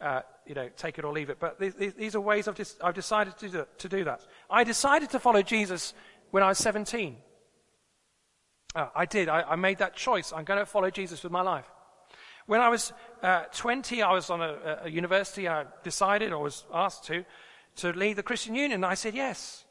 uh, 0.00 0.22
you 0.46 0.54
know, 0.54 0.68
take 0.76 0.98
it 0.98 1.04
or 1.04 1.12
leave 1.12 1.30
it, 1.30 1.38
but 1.38 1.58
these, 1.58 1.74
these 1.94 2.14
are 2.14 2.20
ways 2.20 2.48
I've, 2.48 2.60
I've 2.82 2.94
decided 2.94 3.36
to 3.38 3.48
do, 3.48 3.66
to 3.78 3.88
do, 3.88 4.04
that. 4.04 4.24
I 4.48 4.64
decided 4.64 5.10
to 5.10 5.20
follow 5.20 5.42
Jesus 5.42 5.94
when 6.30 6.42
I 6.42 6.48
was 6.48 6.58
17. 6.58 7.16
Uh, 8.74 8.86
I 8.94 9.04
did. 9.04 9.28
I, 9.28 9.42
I, 9.42 9.56
made 9.56 9.78
that 9.78 9.96
choice. 9.96 10.32
I'm 10.32 10.44
going 10.44 10.58
to 10.58 10.66
follow 10.66 10.90
Jesus 10.90 11.22
with 11.22 11.32
my 11.32 11.42
life. 11.42 11.66
When 12.46 12.60
I 12.60 12.68
was 12.68 12.92
uh, 13.22 13.44
20, 13.54 14.02
I 14.02 14.12
was 14.12 14.30
on 14.30 14.40
a, 14.40 14.80
a 14.84 14.88
university. 14.88 15.48
I 15.48 15.64
decided, 15.82 16.32
or 16.32 16.42
was 16.42 16.64
asked 16.72 17.04
to, 17.04 17.24
to 17.76 17.92
leave 17.92 18.16
the 18.16 18.22
Christian 18.22 18.54
Union. 18.54 18.84
I 18.84 18.94
said 18.94 19.14
yes. 19.14 19.64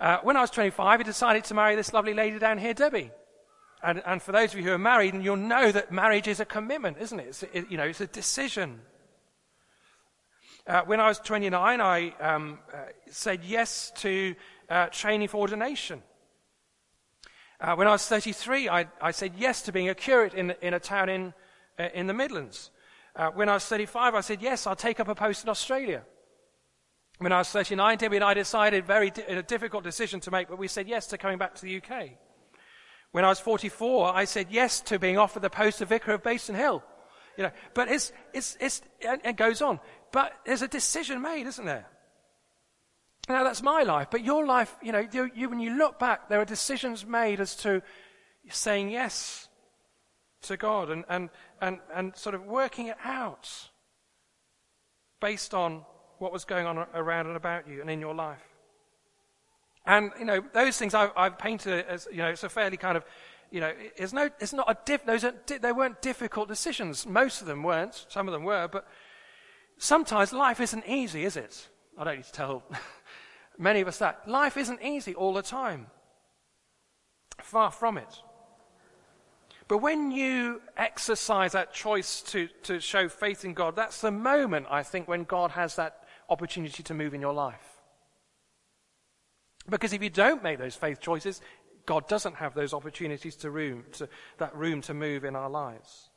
Uh, 0.00 0.18
when 0.22 0.36
I 0.36 0.40
was 0.40 0.50
25, 0.50 1.00
I 1.00 1.02
decided 1.02 1.44
to 1.44 1.54
marry 1.54 1.76
this 1.76 1.92
lovely 1.92 2.14
lady 2.14 2.38
down 2.38 2.58
here, 2.58 2.74
Debbie. 2.74 3.10
And, 3.82 4.02
and, 4.06 4.22
for 4.22 4.32
those 4.32 4.52
of 4.54 4.58
you 4.58 4.64
who 4.64 4.72
are 4.72 4.78
married, 4.78 5.12
and 5.14 5.22
you'll 5.22 5.36
know 5.36 5.70
that 5.70 5.92
marriage 5.92 6.26
is 6.26 6.40
a 6.40 6.44
commitment, 6.44 6.96
isn't 6.98 7.20
it? 7.20 7.26
It's, 7.28 7.42
it, 7.42 7.70
you 7.70 7.76
know, 7.76 7.84
it's 7.84 8.00
a 8.00 8.06
decision. 8.06 8.80
Uh, 10.66 10.80
when 10.86 10.98
I 10.98 11.08
was 11.08 11.18
29, 11.18 11.80
I 11.82 12.14
um, 12.20 12.58
uh, 12.72 12.78
said 13.10 13.44
yes 13.44 13.92
to 13.96 14.34
uh, 14.70 14.86
training 14.86 15.28
for 15.28 15.36
ordination. 15.36 16.02
Uh, 17.60 17.74
when 17.74 17.86
I 17.86 17.90
was 17.90 18.06
33, 18.06 18.70
I, 18.70 18.86
I, 19.00 19.10
said 19.10 19.32
yes 19.36 19.60
to 19.62 19.72
being 19.72 19.90
a 19.90 19.94
curate 19.94 20.32
in, 20.32 20.54
in 20.62 20.72
a 20.72 20.80
town 20.80 21.10
in, 21.10 21.34
uh, 21.78 21.88
in 21.92 22.06
the 22.06 22.14
Midlands. 22.14 22.70
Uh, 23.14 23.28
when 23.30 23.50
I 23.50 23.54
was 23.54 23.64
35, 23.66 24.14
I 24.14 24.20
said 24.22 24.40
yes, 24.40 24.66
I'll 24.66 24.74
take 24.74 25.00
up 25.00 25.08
a 25.08 25.14
post 25.14 25.44
in 25.44 25.50
Australia. 25.50 26.02
When 27.18 27.30
I 27.30 27.38
was 27.38 27.50
39, 27.50 27.98
Debbie 27.98 28.16
and 28.16 28.24
I 28.24 28.32
decided 28.32 28.86
very 28.86 29.10
di- 29.10 29.22
a 29.22 29.42
difficult 29.42 29.84
decision 29.84 30.18
to 30.20 30.30
make, 30.30 30.48
but 30.48 30.58
we 30.58 30.66
said 30.66 30.88
yes 30.88 31.06
to 31.08 31.18
coming 31.18 31.36
back 31.36 31.54
to 31.56 31.62
the 31.62 31.76
UK. 31.76 32.12
When 33.12 33.24
I 33.24 33.28
was 33.28 33.38
44, 33.38 34.16
I 34.16 34.24
said 34.24 34.46
yes 34.50 34.80
to 34.82 34.98
being 34.98 35.18
offered 35.18 35.42
the 35.42 35.50
post 35.50 35.82
of 35.82 35.90
vicar 35.90 36.12
of 36.12 36.22
Basin 36.22 36.54
Hill. 36.54 36.82
You 37.36 37.44
know, 37.44 37.50
but 37.74 37.88
it's, 37.88 38.12
it's, 38.32 38.56
it's, 38.60 38.82
it 39.00 39.36
goes 39.36 39.60
on. 39.60 39.80
But 40.14 40.32
there's 40.46 40.62
a 40.62 40.68
decision 40.68 41.20
made, 41.20 41.48
isn't 41.48 41.64
there? 41.64 41.86
Now 43.28 43.42
that's 43.42 43.62
my 43.62 43.82
life, 43.82 44.08
but 44.12 44.22
your 44.22 44.46
life, 44.46 44.72
you 44.80 44.92
know, 44.92 45.04
you, 45.12 45.28
you, 45.34 45.48
when 45.48 45.58
you 45.58 45.76
look 45.76 45.98
back, 45.98 46.28
there 46.28 46.40
are 46.40 46.44
decisions 46.44 47.04
made 47.04 47.40
as 47.40 47.56
to 47.56 47.82
saying 48.48 48.90
yes 48.90 49.48
to 50.42 50.56
God 50.56 50.88
and, 50.88 51.04
and, 51.08 51.30
and, 51.60 51.80
and 51.92 52.14
sort 52.16 52.36
of 52.36 52.44
working 52.44 52.86
it 52.86 52.96
out 53.04 53.50
based 55.20 55.52
on 55.52 55.84
what 56.18 56.32
was 56.32 56.44
going 56.44 56.68
on 56.68 56.78
around 56.94 57.26
and 57.26 57.36
about 57.36 57.66
you 57.66 57.80
and 57.80 57.90
in 57.90 57.98
your 57.98 58.14
life. 58.14 58.46
And, 59.84 60.12
you 60.16 60.26
know, 60.26 60.44
those 60.52 60.78
things 60.78 60.94
I've, 60.94 61.10
I've 61.16 61.38
painted 61.38 61.86
as, 61.86 62.06
you 62.12 62.18
know, 62.18 62.28
it's 62.28 62.44
a 62.44 62.48
fairly 62.48 62.76
kind 62.76 62.96
of, 62.96 63.04
you 63.50 63.58
know, 63.58 63.72
it's, 63.96 64.12
no, 64.12 64.30
it's 64.38 64.52
not 64.52 64.70
a 64.70 64.76
diff, 64.84 65.04
those 65.06 65.24
are, 65.24 65.34
they 65.60 65.72
weren't 65.72 66.00
difficult 66.02 66.46
decisions. 66.46 67.04
Most 67.04 67.40
of 67.40 67.48
them 67.48 67.64
weren't. 67.64 68.06
Some 68.08 68.28
of 68.28 68.32
them 68.32 68.44
were. 68.44 68.68
But 68.68 68.86
sometimes 69.78 70.32
life 70.32 70.60
isn't 70.60 70.86
easy, 70.86 71.24
is 71.24 71.36
it? 71.36 71.68
I 71.98 72.04
don't 72.04 72.16
need 72.16 72.24
to 72.24 72.32
tell 72.32 72.62
many 73.58 73.80
of 73.80 73.88
us 73.88 73.98
that. 73.98 74.28
Life 74.28 74.56
isn't 74.56 74.82
easy 74.82 75.14
all 75.14 75.32
the 75.32 75.42
time. 75.42 75.86
Far 77.40 77.70
from 77.70 77.98
it. 77.98 78.22
But 79.66 79.78
when 79.78 80.10
you 80.10 80.60
exercise 80.76 81.52
that 81.52 81.72
choice 81.72 82.20
to, 82.22 82.48
to 82.64 82.80
show 82.80 83.08
faith 83.08 83.44
in 83.44 83.54
God, 83.54 83.76
that's 83.76 84.00
the 84.00 84.10
moment, 84.10 84.66
I 84.70 84.82
think, 84.82 85.08
when 85.08 85.24
God 85.24 85.52
has 85.52 85.76
that 85.76 86.04
opportunity 86.28 86.82
to 86.82 86.94
move 86.94 87.14
in 87.14 87.20
your 87.20 87.32
life. 87.32 87.80
Because 89.68 89.94
if 89.94 90.02
you 90.02 90.10
don't 90.10 90.42
make 90.42 90.58
those 90.58 90.74
faith 90.74 91.00
choices, 91.00 91.40
God 91.86 92.08
doesn't 92.08 92.36
have 92.36 92.54
those 92.54 92.74
opportunities 92.74 93.36
to 93.36 93.50
room, 93.50 93.84
to, 93.92 94.08
that 94.38 94.54
room 94.54 94.82
to 94.82 94.94
move 94.94 95.24
in 95.24 95.34
our 95.34 95.48
lives. 95.48 96.10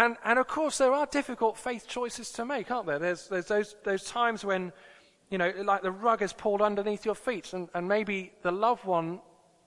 And, 0.00 0.16
and 0.24 0.38
of 0.38 0.48
course, 0.48 0.78
there 0.78 0.94
are 0.94 1.04
difficult 1.04 1.58
faith 1.58 1.86
choices 1.86 2.32
to 2.32 2.46
make, 2.46 2.70
aren't 2.70 2.86
there? 2.86 2.98
There's, 2.98 3.28
there's 3.28 3.48
those, 3.48 3.76
those 3.84 4.04
times 4.04 4.42
when, 4.46 4.72
you 5.28 5.36
know, 5.36 5.52
like 5.62 5.82
the 5.82 5.90
rug 5.90 6.22
is 6.22 6.32
pulled 6.32 6.62
underneath 6.62 7.04
your 7.04 7.14
feet, 7.14 7.52
and, 7.52 7.68
and 7.74 7.86
maybe 7.86 8.32
the 8.40 8.50
loved 8.50 8.86
one 8.86 9.20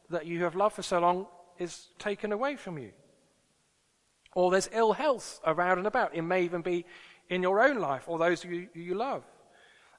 that 0.09 0.25
you 0.25 0.43
have 0.43 0.55
loved 0.55 0.75
for 0.75 0.81
so 0.81 0.97
long 0.99 1.27
is 1.59 1.89
taken 1.99 2.31
away 2.31 2.55
from 2.55 2.79
you. 2.79 2.89
Or 4.33 4.49
there's 4.49 4.69
ill 4.73 4.93
health 4.93 5.39
around 5.45 5.77
and 5.77 5.85
about. 5.85 6.15
It 6.15 6.23
may 6.23 6.41
even 6.45 6.63
be 6.63 6.87
in 7.29 7.43
your 7.43 7.61
own 7.61 7.77
life 7.77 8.05
or 8.07 8.17
those 8.17 8.43
you, 8.43 8.69
you 8.73 8.95
love. 8.95 9.23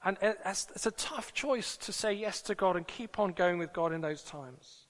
And 0.04 0.18
it's 0.20 0.84
a 0.84 0.90
tough 0.90 1.32
choice 1.32 1.76
to 1.76 1.92
say 1.92 2.12
yes 2.12 2.42
to 2.42 2.56
God 2.56 2.74
and 2.74 2.84
keep 2.88 3.20
on 3.20 3.34
going 3.34 3.58
with 3.58 3.72
God 3.72 3.92
in 3.92 4.00
those 4.00 4.24
times. 4.24 4.86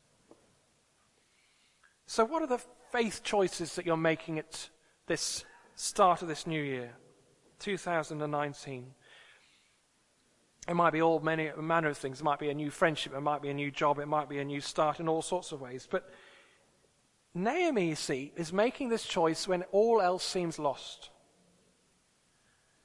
So, 2.07 2.25
what 2.25 2.41
are 2.41 2.49
the 2.49 2.63
faith 2.91 3.23
choices 3.23 3.75
that 3.75 3.85
you're 3.85 3.99
making 3.99 4.39
at 4.39 4.71
this 5.07 5.45
start 5.75 6.23
of 6.23 6.29
this 6.29 6.47
new 6.47 6.63
year, 6.63 6.95
2019? 7.59 8.95
It 10.67 10.75
might 10.75 10.93
be 10.93 11.03
all 11.03 11.21
many 11.21 11.51
manner 11.61 11.89
of 11.89 11.99
things. 11.99 12.21
It 12.21 12.25
might 12.25 12.39
be 12.39 12.49
a 12.49 12.55
new 12.55 12.71
friendship. 12.71 13.13
It 13.15 13.21
might 13.21 13.43
be 13.43 13.51
a 13.51 13.55
new 13.55 13.71
job. 13.71 13.99
It 13.99 14.07
might 14.07 14.29
be 14.29 14.39
a 14.39 14.45
new 14.45 14.61
start 14.61 14.99
in 14.99 15.09
all 15.09 15.21
sorts 15.21 15.53
of 15.53 15.61
ways. 15.61 15.87
But 15.91 16.09
Naomi, 17.35 17.89
you 17.89 17.97
see, 17.97 18.33
is 18.37 18.53
making 18.53 18.89
this 18.89 19.05
choice 19.05 19.47
when 19.47 19.63
all 19.73 20.01
else 20.01 20.25
seems 20.25 20.59
lost. 20.59 21.11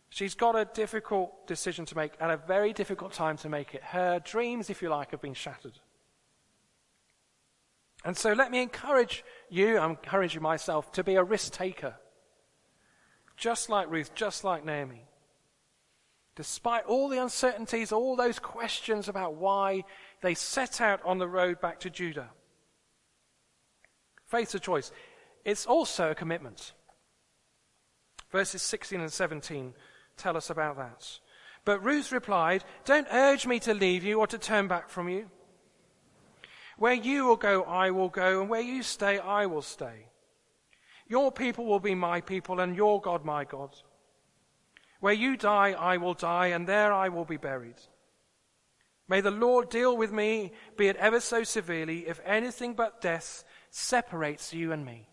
She's 0.09 0.33
got 0.33 0.55
a 0.55 0.65
difficult 0.65 1.47
decision 1.47 1.85
to 1.85 1.95
make 1.95 2.13
and 2.19 2.31
a 2.31 2.37
very 2.37 2.73
difficult 2.73 3.13
time 3.13 3.37
to 3.37 3.49
make 3.49 3.75
it. 3.75 3.83
Her 3.83 4.19
dreams, 4.19 4.69
if 4.69 4.81
you 4.81 4.89
like, 4.89 5.11
have 5.11 5.21
been 5.21 5.35
shattered. 5.35 5.79
And 8.03 8.17
so 8.17 8.33
let 8.33 8.49
me 8.49 8.61
encourage 8.61 9.23
you, 9.49 9.77
I'm 9.77 9.91
encouraging 9.91 10.41
myself, 10.41 10.91
to 10.93 11.03
be 11.03 11.15
a 11.15 11.23
risk 11.23 11.53
taker. 11.53 11.95
Just 13.39 13.69
like 13.69 13.89
Ruth, 13.89 14.13
just 14.13 14.43
like 14.43 14.65
Naomi. 14.65 15.05
Despite 16.35 16.85
all 16.85 17.07
the 17.07 17.21
uncertainties, 17.21 17.93
all 17.93 18.17
those 18.17 18.37
questions 18.37 19.07
about 19.07 19.35
why, 19.35 19.85
they 20.21 20.33
set 20.33 20.81
out 20.81 20.99
on 21.05 21.19
the 21.19 21.27
road 21.27 21.61
back 21.61 21.79
to 21.81 21.89
Judah. 21.89 22.29
Faith's 24.25 24.55
a 24.55 24.59
choice. 24.59 24.91
It's 25.45 25.65
also 25.65 26.11
a 26.11 26.15
commitment. 26.15 26.73
Verses 28.29 28.61
16 28.61 28.99
and 28.99 29.11
17 29.11 29.73
tell 30.17 30.35
us 30.35 30.49
about 30.49 30.77
that. 30.77 31.19
But 31.63 31.83
Ruth 31.83 32.11
replied, 32.11 32.65
Don't 32.83 33.07
urge 33.09 33.47
me 33.47 33.59
to 33.61 33.73
leave 33.73 34.03
you 34.03 34.19
or 34.19 34.27
to 34.27 34.37
turn 34.37 34.67
back 34.67 34.89
from 34.89 35.07
you. 35.07 35.29
Where 36.77 36.93
you 36.93 37.25
will 37.25 37.37
go, 37.37 37.63
I 37.63 37.91
will 37.91 38.09
go, 38.09 38.41
and 38.41 38.49
where 38.49 38.61
you 38.61 38.83
stay, 38.83 39.17
I 39.17 39.45
will 39.45 39.61
stay. 39.61 40.08
Your 41.09 41.31
people 41.31 41.65
will 41.65 41.79
be 41.79 41.95
my 41.95 42.21
people, 42.21 42.61
and 42.61 42.75
your 42.75 43.01
God 43.01 43.25
my 43.25 43.43
God. 43.43 43.75
Where 45.01 45.13
you 45.13 45.35
die, 45.35 45.71
I 45.71 45.97
will 45.97 46.13
die, 46.13 46.47
and 46.47 46.67
there 46.67 46.93
I 46.93 47.09
will 47.09 47.25
be 47.25 47.37
buried. 47.37 47.81
May 49.07 49.21
the 49.21 49.31
Lord 49.31 49.69
deal 49.69 49.97
with 49.97 50.11
me, 50.11 50.51
be 50.77 50.87
it 50.87 50.95
ever 50.97 51.19
so 51.19 51.43
severely, 51.43 52.07
if 52.07 52.21
anything 52.23 52.75
but 52.75 53.01
death 53.01 53.43
separates 53.71 54.53
you 54.53 54.71
and 54.71 54.85
me. 54.85 55.07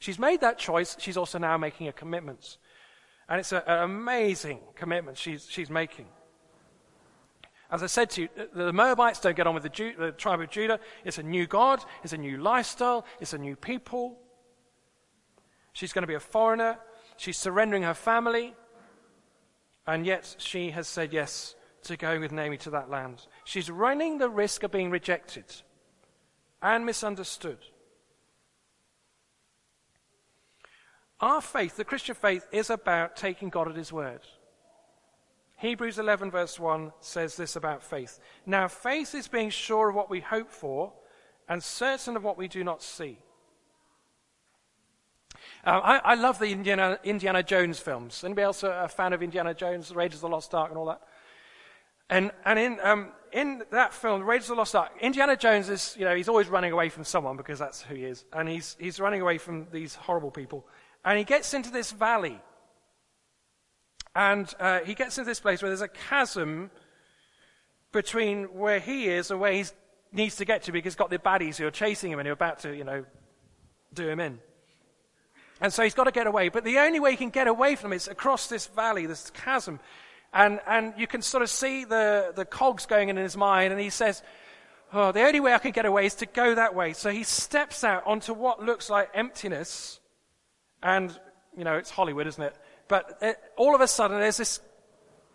She's 0.00 0.18
made 0.18 0.40
that 0.40 0.58
choice. 0.58 0.96
She's 0.98 1.16
also 1.16 1.38
now 1.38 1.56
making 1.56 1.86
a 1.86 1.92
commitment. 1.92 2.58
And 3.28 3.38
it's 3.40 3.52
an 3.52 3.62
amazing 3.66 4.60
commitment 4.74 5.18
she's, 5.18 5.48
she's 5.48 5.70
making. 5.70 6.06
As 7.70 7.82
I 7.82 7.86
said 7.86 8.10
to 8.10 8.22
you, 8.22 8.28
the 8.54 8.72
Moabites 8.72 9.20
don't 9.20 9.36
get 9.36 9.46
on 9.46 9.54
with 9.54 9.64
the, 9.64 9.94
the 9.98 10.12
tribe 10.12 10.40
of 10.40 10.50
Judah. 10.50 10.78
It's 11.04 11.18
a 11.18 11.22
new 11.22 11.46
God, 11.46 11.84
it's 12.04 12.12
a 12.12 12.18
new 12.18 12.38
lifestyle, 12.38 13.04
it's 13.20 13.32
a 13.32 13.38
new 13.38 13.56
people. 13.56 14.18
She's 15.72 15.92
going 15.92 16.04
to 16.04 16.08
be 16.08 16.14
a 16.14 16.20
foreigner. 16.20 16.78
She's 17.16 17.36
surrendering 17.36 17.82
her 17.82 17.94
family. 17.94 18.54
And 19.86 20.06
yet 20.06 20.36
she 20.38 20.70
has 20.70 20.88
said 20.88 21.12
yes 21.12 21.54
to 21.82 21.96
going 21.96 22.20
with 22.20 22.32
Naomi 22.32 22.56
to 22.58 22.70
that 22.70 22.90
land. 22.90 23.26
She's 23.44 23.70
running 23.70 24.18
the 24.18 24.30
risk 24.30 24.62
of 24.62 24.70
being 24.70 24.90
rejected 24.90 25.44
and 26.62 26.86
misunderstood. 26.86 27.58
Our 31.20 31.40
faith, 31.40 31.76
the 31.76 31.84
Christian 31.84 32.14
faith, 32.14 32.46
is 32.52 32.70
about 32.70 33.16
taking 33.16 33.48
God 33.48 33.68
at 33.68 33.76
His 33.76 33.92
word. 33.92 34.20
Hebrews 35.56 35.98
11, 35.98 36.30
verse 36.30 36.60
1 36.60 36.92
says 37.00 37.36
this 37.36 37.56
about 37.56 37.82
faith. 37.82 38.20
Now, 38.44 38.68
faith 38.68 39.14
is 39.14 39.26
being 39.26 39.50
sure 39.50 39.88
of 39.88 39.94
what 39.94 40.10
we 40.10 40.20
hope 40.20 40.50
for 40.50 40.92
and 41.48 41.62
certain 41.62 42.16
of 42.16 42.22
what 42.22 42.36
we 42.36 42.46
do 42.46 42.62
not 42.62 42.82
see. 42.82 43.18
Um, 45.64 45.80
I, 45.82 46.00
I, 46.04 46.14
love 46.14 46.38
the 46.38 46.48
Indiana, 46.52 46.98
Indiana, 47.02 47.42
Jones 47.42 47.78
films. 47.78 48.22
Anybody 48.22 48.44
else 48.44 48.62
a, 48.62 48.70
a, 48.84 48.88
fan 48.88 49.12
of 49.12 49.22
Indiana 49.22 49.54
Jones, 49.54 49.94
Raiders 49.94 50.18
of 50.18 50.22
the 50.22 50.28
Lost 50.28 50.54
Ark, 50.54 50.70
and 50.70 50.78
all 50.78 50.86
that? 50.86 51.00
And, 52.08 52.30
and 52.44 52.58
in, 52.58 52.78
um, 52.82 53.08
in 53.32 53.62
that 53.72 53.92
film, 53.92 54.22
Raiders 54.22 54.44
of 54.44 54.56
the 54.56 54.60
Lost 54.60 54.76
Ark, 54.76 54.92
Indiana 55.00 55.36
Jones 55.36 55.68
is, 55.68 55.96
you 55.98 56.04
know, 56.04 56.14
he's 56.14 56.28
always 56.28 56.48
running 56.48 56.72
away 56.72 56.88
from 56.88 57.04
someone 57.04 57.36
because 57.36 57.58
that's 57.58 57.82
who 57.82 57.94
he 57.94 58.04
is. 58.04 58.24
And 58.32 58.48
he's, 58.48 58.76
he's 58.78 59.00
running 59.00 59.22
away 59.22 59.38
from 59.38 59.66
these 59.72 59.94
horrible 59.94 60.30
people. 60.30 60.66
And 61.04 61.18
he 61.18 61.24
gets 61.24 61.52
into 61.54 61.70
this 61.70 61.90
valley. 61.90 62.40
And 64.16 64.50
uh, 64.58 64.80
he 64.80 64.94
gets 64.94 65.18
into 65.18 65.28
this 65.28 65.40
place 65.40 65.60
where 65.60 65.68
there's 65.68 65.82
a 65.82 65.88
chasm 65.88 66.70
between 67.92 68.44
where 68.44 68.80
he 68.80 69.08
is 69.08 69.30
and 69.30 69.38
where 69.38 69.52
he 69.52 69.66
needs 70.10 70.36
to 70.36 70.46
get 70.46 70.62
to 70.62 70.72
because 70.72 70.94
he's 70.94 70.96
got 70.96 71.10
the 71.10 71.18
baddies 71.18 71.58
who 71.58 71.66
are 71.66 71.70
chasing 71.70 72.10
him 72.10 72.18
and 72.18 72.26
who 72.26 72.30
are 72.30 72.32
about 72.32 72.60
to, 72.60 72.74
you 72.74 72.82
know, 72.82 73.04
do 73.92 74.08
him 74.08 74.18
in. 74.18 74.38
And 75.60 75.70
so 75.70 75.82
he's 75.82 75.92
got 75.92 76.04
to 76.04 76.12
get 76.12 76.26
away. 76.26 76.48
But 76.48 76.64
the 76.64 76.78
only 76.78 76.98
way 76.98 77.10
he 77.10 77.18
can 77.18 77.28
get 77.28 77.46
away 77.46 77.76
from 77.76 77.92
him 77.92 77.96
is 77.96 78.08
across 78.08 78.48
this 78.48 78.68
valley, 78.68 79.04
this 79.04 79.28
chasm. 79.30 79.80
And, 80.32 80.60
and 80.66 80.94
you 80.96 81.06
can 81.06 81.20
sort 81.20 81.42
of 81.42 81.50
see 81.50 81.84
the, 81.84 82.32
the 82.34 82.46
cogs 82.46 82.86
going 82.86 83.10
in 83.10 83.18
his 83.18 83.36
mind. 83.36 83.70
And 83.70 83.80
he 83.80 83.90
says, 83.90 84.22
Oh, 84.94 85.12
the 85.12 85.26
only 85.26 85.40
way 85.40 85.52
I 85.52 85.58
can 85.58 85.72
get 85.72 85.84
away 85.84 86.06
is 86.06 86.14
to 86.16 86.26
go 86.26 86.54
that 86.54 86.74
way. 86.74 86.94
So 86.94 87.10
he 87.10 87.22
steps 87.22 87.84
out 87.84 88.06
onto 88.06 88.32
what 88.32 88.62
looks 88.62 88.88
like 88.88 89.10
emptiness 89.12 90.00
and, 90.82 91.14
you 91.54 91.64
know, 91.64 91.76
it's 91.76 91.90
Hollywood, 91.90 92.26
isn't 92.26 92.42
it? 92.42 92.56
But 92.88 93.18
it, 93.20 93.38
all 93.56 93.74
of 93.74 93.80
a 93.80 93.88
sudden, 93.88 94.20
there's 94.20 94.36
this 94.36 94.60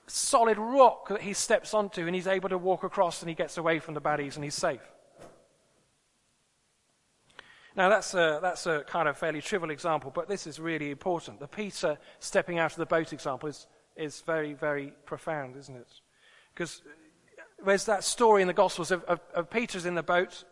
solid 0.08 0.58
rock 0.58 1.10
that 1.10 1.22
he 1.22 1.34
steps 1.34 1.74
onto, 1.74 2.06
and 2.06 2.16
he's 2.16 2.28
able 2.28 2.50
to 2.50 2.58
walk 2.58 2.84
across, 2.84 3.22
and 3.22 3.30
he 3.30 3.36
gets 3.36 3.58
away 3.58 3.80
from 3.80 3.94
the 3.94 4.02
baddies, 4.02 4.36
and 4.36 4.44
he's 4.44 4.56
safe. 4.56 4.82
Now, 7.76 7.88
that's 7.88 8.14
a, 8.14 8.40
that's 8.42 8.66
a 8.66 8.84
kind 8.86 9.08
of 9.08 9.18
fairly 9.18 9.42
trivial 9.42 9.72
example, 9.72 10.12
but 10.14 10.28
this 10.28 10.46
is 10.46 10.60
really 10.60 10.92
important. 10.92 11.40
The 11.40 11.48
Peter 11.48 11.98
stepping 12.20 12.60
out 12.60 12.72
of 12.72 12.78
the 12.78 12.86
boat 12.86 13.14
example 13.14 13.48
is, 13.48 13.68
is 13.96 14.22
very, 14.22 14.54
very 14.54 14.94
profound, 15.06 15.56
isn't 15.56 15.76
it? 15.76 15.88
Because 16.54 16.82
uh, 16.86 17.66
there's 17.66 17.86
that 17.86 18.04
story 18.04 18.42
in 18.42 18.50
the 18.50 18.54
Gospels 18.54 18.92
of, 18.92 19.04
of, 19.06 19.22
of 19.34 19.50
Peter's 19.50 19.86
in 19.86 19.96
the 19.96 20.04
boat, 20.04 20.44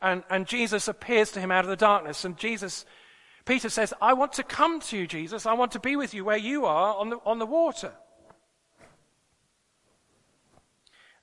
and, 0.00 0.24
and 0.30 0.48
Jesus 0.48 0.88
appears 0.88 1.30
to 1.30 1.40
him 1.40 1.52
out 1.52 1.64
of 1.64 1.70
the 1.70 1.76
darkness, 1.76 2.24
and 2.24 2.36
Jesus 2.36 2.84
Peter 3.44 3.68
says, 3.68 3.92
I 4.00 4.12
want 4.12 4.32
to 4.34 4.42
come 4.42 4.80
to 4.80 4.96
you, 4.96 5.06
Jesus. 5.06 5.46
I 5.46 5.54
want 5.54 5.72
to 5.72 5.80
be 5.80 5.96
with 5.96 6.14
you 6.14 6.24
where 6.24 6.36
you 6.36 6.64
are 6.64 6.94
on 6.94 7.10
the, 7.10 7.18
on 7.24 7.38
the 7.38 7.46
water. 7.46 7.92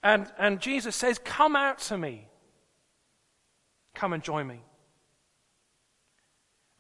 And, 0.04 0.32
and 0.38 0.60
Jesus 0.60 0.96
says, 0.96 1.20
Come 1.24 1.56
out 1.56 1.80
to 1.80 1.98
me. 1.98 2.28
Come 3.96 4.14
and 4.14 4.24
join 4.24 4.48
me. 4.48 4.62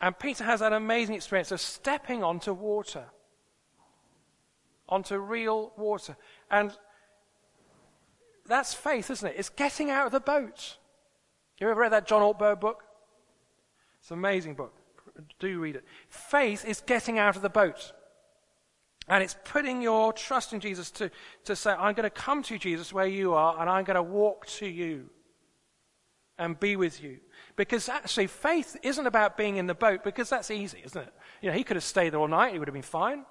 And 0.02 0.18
Peter 0.18 0.44
has 0.44 0.62
that 0.62 0.72
amazing 0.72 1.16
experience 1.16 1.52
of 1.52 1.60
stepping 1.60 2.24
onto 2.24 2.54
water, 2.54 3.06
onto 4.88 5.18
real 5.18 5.74
water. 5.78 6.16
And 6.50 6.72
that's 8.46 8.74
faith, 8.74 9.10
isn't 9.10 9.28
it? 9.28 9.36
It's 9.38 9.50
getting 9.50 9.90
out 9.90 10.06
of 10.06 10.12
the 10.14 10.22
boat. 10.22 10.78
You 11.60 11.70
ever 11.70 11.80
read 11.80 11.92
that 11.92 12.08
John 12.08 12.22
Ortberg 12.22 12.62
book? 12.62 12.84
It's 14.00 14.12
an 14.12 14.18
amazing 14.18 14.54
book 14.54 14.79
do 15.40 15.60
read 15.60 15.76
it. 15.76 15.86
Faith 16.08 16.66
is 16.66 16.82
getting 16.82 17.18
out 17.20 17.36
of 17.36 17.42
the 17.42 17.50
boat. 17.50 17.94
And 19.08 19.24
it's 19.24 19.36
putting 19.44 19.82
your 19.82 20.14
trust 20.14 20.54
in 20.54 20.60
Jesus 20.60 20.92
to, 20.92 21.10
to 21.46 21.56
say, 21.56 21.72
I'm 21.72 21.96
going 21.96 22.04
to 22.04 22.12
come 22.12 22.44
to 22.44 22.60
Jesus, 22.60 22.94
where 22.94 23.08
you 23.08 23.34
are, 23.34 23.60
and 23.60 23.70
I'm 23.70 23.84
going 23.84 23.96
to 23.96 24.04
walk 24.04 24.46
to 24.58 24.68
you 24.68 25.10
and 26.38 26.60
be 26.60 26.76
with 26.76 27.04
you. 27.04 27.18
Because 27.56 27.90
actually, 27.90 28.28
faith 28.28 28.78
isn't 28.84 29.08
about 29.08 29.36
being 29.36 29.58
in 29.58 29.66
the 29.66 29.74
boat, 29.74 30.04
because 30.04 30.30
that's 30.30 30.52
easy, 30.52 30.82
isn't 30.86 31.02
it? 31.02 31.14
You 31.42 31.50
know, 31.50 31.58
he 31.58 31.64
could 31.64 31.76
have 31.76 31.84
stayed 31.84 32.12
there 32.12 32.20
all 32.20 32.28
night, 32.28 32.54
he 32.54 32.60
would 32.60 32.68
have 32.68 32.74
been 32.74 32.84
fine. 32.84 33.26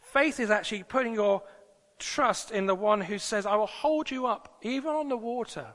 Faith 0.00 0.38
is 0.40 0.50
actually 0.50 0.84
putting 0.84 1.14
your 1.14 1.42
trust 1.98 2.50
in 2.50 2.66
the 2.66 2.74
one 2.74 3.00
who 3.00 3.18
says, 3.18 3.46
I 3.46 3.56
will 3.56 3.66
hold 3.66 4.10
you 4.10 4.26
up, 4.26 4.58
even 4.62 4.90
on 4.90 5.08
the 5.08 5.16
water. 5.16 5.66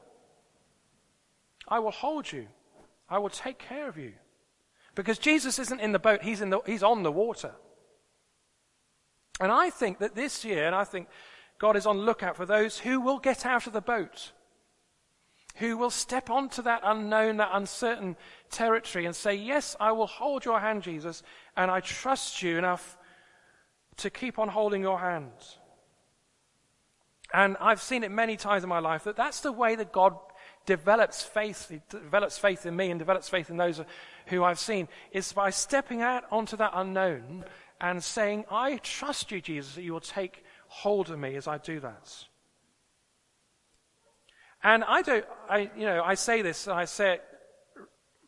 I 1.68 1.80
will 1.80 1.92
hold 1.92 2.32
you. 2.32 2.48
I 3.10 3.20
will 3.20 3.30
take 3.30 3.60
care 3.60 3.88
of 3.88 3.98
you. 3.98 4.14
Because 4.96 5.18
Jesus 5.18 5.60
isn't 5.60 5.82
in 5.82 5.92
the 5.92 6.00
boat, 6.00 6.24
he's, 6.24 6.42
in 6.42 6.50
the, 6.50 6.62
he's 6.66 6.84
on 6.84 7.04
the 7.04 7.12
water. 7.12 7.54
And 9.40 9.52
I 9.52 9.70
think 9.70 10.00
that 10.00 10.16
this 10.16 10.46
year, 10.46 10.66
and 10.66 10.74
I 10.74 10.86
think 10.86 11.08
God 11.60 11.76
is 11.76 11.86
on 11.86 12.00
lookout 12.00 12.38
for 12.38 12.46
those 12.46 12.80
who 12.80 13.02
will 13.02 13.20
get 13.20 13.46
out 13.46 13.68
of 13.68 13.74
the 13.74 13.82
boat, 13.82 14.32
who 15.58 15.78
will 15.78 15.90
step 15.90 16.30
onto 16.30 16.62
that 16.62 16.82
unknown, 16.84 17.38
that 17.38 17.52
uncertain 17.54 18.16
territory 18.50 19.06
and 19.06 19.16
say, 19.16 19.36
Yes, 19.36 19.76
I 19.80 19.92
will 19.92 20.08
hold 20.08 20.46
your 20.46 20.60
hand, 20.60 20.84
Jesus, 20.84 21.24
and 21.56 21.70
I 21.70 21.82
trust 21.82 22.42
you 22.42 22.58
enough 22.58 22.98
to 23.98 24.10
keep 24.10 24.40
on 24.40 24.50
holding 24.50 24.82
your 24.82 25.00
hand. 25.00 25.32
And 27.34 27.58
I've 27.60 27.82
seen 27.82 28.04
it 28.04 28.12
many 28.12 28.38
times 28.38 28.64
in 28.64 28.70
my 28.70 28.80
life 28.80 29.04
that 29.06 29.16
that's 29.16 29.42
the 29.42 29.52
way 29.52 29.76
that 29.76 29.92
God 29.92 30.16
develops 30.66 31.24
faith, 31.24 31.72
develops 31.90 32.38
faith 32.38 32.66
in 32.66 32.76
me 32.76 32.92
and 32.92 33.00
develops 33.00 33.30
faith 33.30 33.50
in 33.50 33.58
those 33.58 33.82
who 34.28 34.44
I've 34.44 34.60
seen, 34.60 34.88
is 35.12 35.32
by 35.34 35.50
stepping 35.50 36.02
out 36.02 36.24
onto 36.32 36.58
that 36.58 36.72
unknown 36.74 37.46
and 37.80 38.04
saying, 38.04 38.46
I 38.50 38.78
trust 38.78 39.32
you, 39.32 39.42
Jesus, 39.42 39.76
that 39.76 39.84
you 39.84 39.94
will 39.94 40.00
take 40.00 40.44
hold 40.68 41.10
of 41.10 41.20
me 41.20 41.36
as 41.36 41.48
I 41.48 41.58
do 41.58 41.80
that. 41.82 42.26
And 44.64 44.84
I 44.84 45.02
don't, 45.04 45.26
I, 45.48 45.70
you 45.78 45.86
know, 45.86 46.02
I 46.04 46.16
say 46.16 46.42
this, 46.42 46.68
I 46.68 46.86
say 46.86 47.16
it 47.16 47.24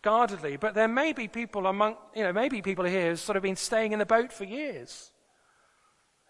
guardedly, 0.03 0.57
but 0.57 0.75
there 0.75 0.87
may 0.87 1.13
be 1.13 1.27
people 1.27 1.65
among, 1.65 1.95
you 2.15 2.23
know, 2.23 2.31
maybe 2.31 2.61
people 2.61 2.85
here 2.85 3.09
who've 3.09 3.19
sort 3.19 3.37
of 3.37 3.43
been 3.43 3.55
staying 3.55 3.91
in 3.91 3.99
the 3.99 4.05
boat 4.05 4.31
for 4.31 4.43
years. 4.43 5.11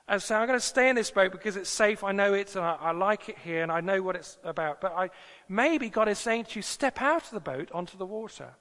And 0.08 0.22
so 0.22 0.36
I'm 0.36 0.48
going 0.48 0.60
to 0.60 0.66
stay 0.66 0.90
in 0.90 0.96
this 0.96 1.12
boat 1.12 1.34
because 1.34 1.58
it's 1.58 1.70
safe. 1.70 2.04
I 2.04 2.14
know 2.14 2.34
it 2.34 2.56
and 2.56 2.64
I, 2.64 2.78
I, 2.80 2.92
like 2.92 3.28
it 3.28 3.38
here 3.44 3.62
and 3.62 3.72
I 3.72 3.82
know 3.82 4.02
what 4.02 4.16
it's 4.16 4.38
about. 4.44 4.80
But 4.80 4.94
I, 4.94 5.10
maybe 5.50 5.90
God 5.90 6.08
is 6.08 6.18
saying 6.18 6.46
to 6.46 6.60
you, 6.60 6.62
step 6.62 7.02
out 7.02 7.24
of 7.24 7.32
the 7.32 7.42
boat 7.42 7.70
onto 7.74 7.98
the 7.98 8.06
water. 8.06 8.54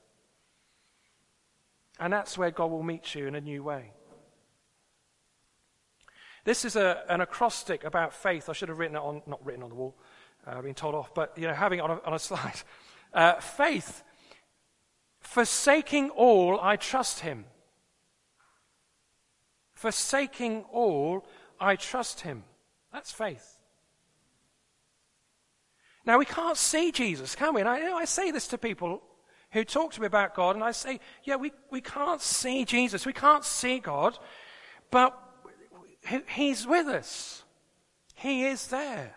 And 2.00 2.12
that's 2.12 2.36
where 2.36 2.50
God 2.50 2.70
will 2.70 2.82
meet 2.82 3.14
you 3.14 3.28
in 3.28 3.36
a 3.36 3.40
new 3.40 3.62
way. 3.62 3.92
This 6.44 6.64
is 6.64 6.76
a, 6.76 7.02
an 7.08 7.20
acrostic 7.20 7.84
about 7.84 8.12
faith. 8.12 8.48
I 8.48 8.52
should 8.52 8.68
have 8.68 8.78
written 8.78 8.96
it 8.96 9.00
on, 9.00 9.22
not 9.26 9.44
written 9.44 9.62
on 9.62 9.68
the 9.68 9.74
wall, 9.74 9.96
uh, 10.46 10.60
been 10.62 10.74
told 10.74 10.94
off, 10.94 11.14
but 11.14 11.36
you 11.36 11.46
know, 11.46 11.54
having 11.54 11.78
it 11.78 11.82
on 11.82 11.90
a, 11.90 12.00
on 12.04 12.12
a 12.12 12.18
slide. 12.20 12.60
Uh, 13.14 13.34
faith, 13.34 14.02
forsaking 15.20 16.10
all, 16.10 16.60
I 16.60 16.76
trust 16.76 17.20
him. 17.20 17.46
Forsaking 19.76 20.64
all, 20.72 21.26
I 21.60 21.76
trust 21.76 22.22
him. 22.22 22.44
That's 22.92 23.12
faith. 23.12 23.58
Now, 26.06 26.18
we 26.18 26.24
can't 26.24 26.56
see 26.56 26.90
Jesus, 26.92 27.34
can 27.34 27.52
we? 27.52 27.60
And 27.60 27.68
I, 27.68 27.78
you 27.78 27.84
know, 27.84 27.96
I 27.96 28.06
say 28.06 28.30
this 28.30 28.48
to 28.48 28.58
people 28.58 29.02
who 29.50 29.64
talk 29.64 29.92
to 29.92 30.00
me 30.00 30.06
about 30.06 30.34
God, 30.34 30.56
and 30.56 30.64
I 30.64 30.72
say, 30.72 30.98
yeah, 31.24 31.36
we, 31.36 31.52
we 31.70 31.82
can't 31.82 32.22
see 32.22 32.64
Jesus. 32.64 33.04
We 33.04 33.12
can't 33.12 33.44
see 33.44 33.78
God, 33.78 34.18
but 34.90 35.16
He's 36.28 36.66
with 36.66 36.86
us. 36.86 37.44
He 38.14 38.46
is 38.46 38.68
there. 38.68 39.14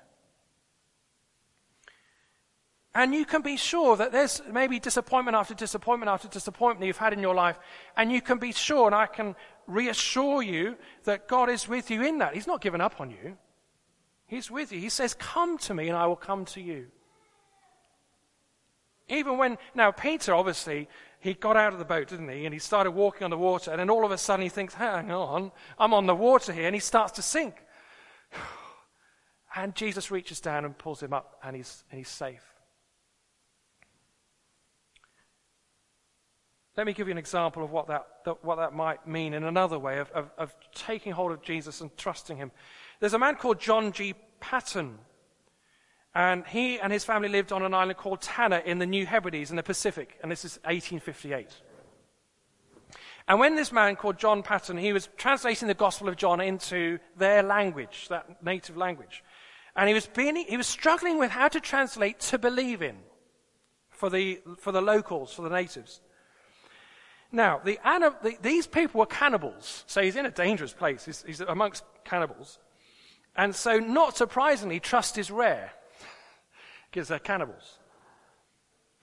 And 2.94 3.14
you 3.14 3.24
can 3.24 3.44
be 3.44 3.56
sure 3.56 3.96
that 3.96 4.12
there's 4.12 4.42
maybe 4.52 4.80
disappointment 4.80 5.38
after 5.38 5.54
disappointment 5.54 6.10
after 6.10 6.28
disappointment 6.28 6.86
you've 6.86 6.98
had 6.98 7.14
in 7.14 7.20
your 7.20 7.36
life. 7.36 7.58
And 7.96 8.12
you 8.12 8.20
can 8.22 8.40
be 8.40 8.52
sure, 8.52 8.88
and 8.88 8.96
I 8.96 9.06
can 9.06 9.36
reassure 9.70 10.42
you 10.42 10.76
that 11.04 11.28
God 11.28 11.50
is 11.50 11.68
with 11.68 11.90
you 11.90 12.02
in 12.04 12.18
that. 12.18 12.34
He's 12.34 12.48
not 12.48 12.62
given 12.62 12.82
up 12.82 13.00
on 13.00 13.12
you. 13.12 13.38
He's 14.26 14.52
with 14.52 14.72
you. 14.72 14.80
He 14.80 14.90
says, 14.90 15.14
Come 15.14 15.58
to 15.60 15.74
me, 15.74 15.88
and 15.88 15.98
I 15.98 16.08
will 16.08 16.16
come 16.16 16.46
to 16.46 16.62
you. 16.62 16.88
Even 19.08 19.38
when, 19.38 19.58
now 19.74 19.92
Peter 19.92 20.36
obviously, 20.36 20.88
he 21.20 21.34
got 21.34 21.58
out 21.58 21.74
of 21.74 21.80
the 21.80 21.86
boat, 21.86 22.10
didn't 22.10 22.30
he? 22.30 22.46
And 22.46 22.54
he 22.54 22.60
started 22.60 22.92
walking 22.92 23.24
on 23.24 23.32
the 23.32 23.38
water. 23.38 23.72
And 23.72 23.80
then 23.80 23.90
all 23.90 24.06
of 24.06 24.12
a 24.12 24.18
sudden 24.18 24.44
he 24.44 24.50
thinks, 24.50 24.76
hang 24.76 25.12
on, 25.12 25.52
I'm 25.78 25.94
on 25.94 26.06
the 26.06 26.16
water 26.16 26.54
here. 26.54 26.68
And 26.68 26.76
he 26.76 26.80
starts 26.80 27.14
to 27.14 27.22
sink. 27.22 27.56
And 29.56 29.74
Jesus 29.74 30.12
reaches 30.12 30.40
down 30.40 30.64
and 30.64 30.78
pulls 30.78 31.02
him 31.02 31.12
up, 31.12 31.40
and 31.44 31.56
he's, 31.56 31.84
and 31.90 31.98
he's 31.98 32.08
safe. 32.08 32.46
Let 36.80 36.86
me 36.86 36.94
give 36.94 37.10
you 37.10 37.12
an 37.12 37.18
example 37.18 37.62
of 37.62 37.72
what 37.72 37.88
that, 37.88 38.08
what 38.42 38.56
that 38.56 38.74
might 38.74 39.06
mean 39.06 39.34
in 39.34 39.44
another 39.44 39.78
way 39.78 39.98
of, 39.98 40.10
of, 40.12 40.32
of 40.38 40.56
taking 40.74 41.12
hold 41.12 41.34
of 41.34 41.42
Jesus 41.42 41.82
and 41.82 41.92
trusting 41.98 42.38
him. 42.38 42.54
There's 43.02 43.14
a 43.14 43.20
man 43.20 43.36
called 43.36 43.60
John 43.60 43.92
G. 43.92 44.16
Paton, 44.40 44.98
And 46.16 46.48
he 46.48 46.80
and 46.80 46.94
his 46.94 47.04
family 47.04 47.28
lived 47.28 47.52
on 47.52 47.64
an 47.64 47.74
island 47.74 47.98
called 47.98 48.22
Tanna 48.22 48.64
in 48.66 48.80
the 48.80 48.86
New 48.86 49.06
Hebrides 49.06 49.50
in 49.50 49.58
the 49.58 49.62
Pacific. 49.62 50.18
And 50.24 50.32
this 50.32 50.46
is 50.46 50.54
1858. 50.64 51.50
And 53.28 53.42
when 53.42 53.58
this 53.58 53.74
man 53.74 53.98
called 53.98 54.18
John 54.18 54.42
Paton, 54.42 54.78
he 54.78 54.94
was 54.94 55.10
translating 55.18 55.68
the 55.68 55.74
Gospel 55.74 56.08
of 56.08 56.16
John 56.16 56.40
into 56.40 56.98
their 57.18 57.44
language, 57.44 58.08
that 58.08 58.42
native 58.42 58.78
language. 58.78 59.22
And 59.76 59.90
he 59.90 59.94
was, 59.94 60.08
being, 60.08 60.38
he 60.38 60.56
was 60.56 60.68
struggling 60.68 61.20
with 61.20 61.32
how 61.32 61.50
to 61.50 61.60
translate 61.60 62.22
to 62.22 62.38
believe 62.38 62.82
in 62.82 63.00
for 63.90 64.10
the, 64.10 64.40
for 64.58 64.72
the 64.72 64.82
locals, 64.82 65.34
for 65.34 65.42
the 65.42 65.50
natives. 65.50 66.00
Now, 67.32 67.62
the, 67.64 67.80
the, 68.24 68.38
these 68.42 68.66
people 68.66 69.00
were 69.00 69.06
cannibals, 69.06 69.84
so 69.88 70.02
he's 70.02 70.16
in 70.16 70.26
a 70.26 70.32
dangerous 70.32 70.74
place. 70.74 71.06
He's, 71.06 71.24
he's 71.26 71.42
amongst 71.42 71.84
cannibals. 72.04 72.58
And 73.36 73.56
so, 73.56 73.78
not 73.78 74.18
surprisingly, 74.18 74.80
trust 74.80 75.18
is 75.18 75.30
rare 75.30 75.72
because 76.90 77.08
they're 77.08 77.20
cannibals. 77.20 77.80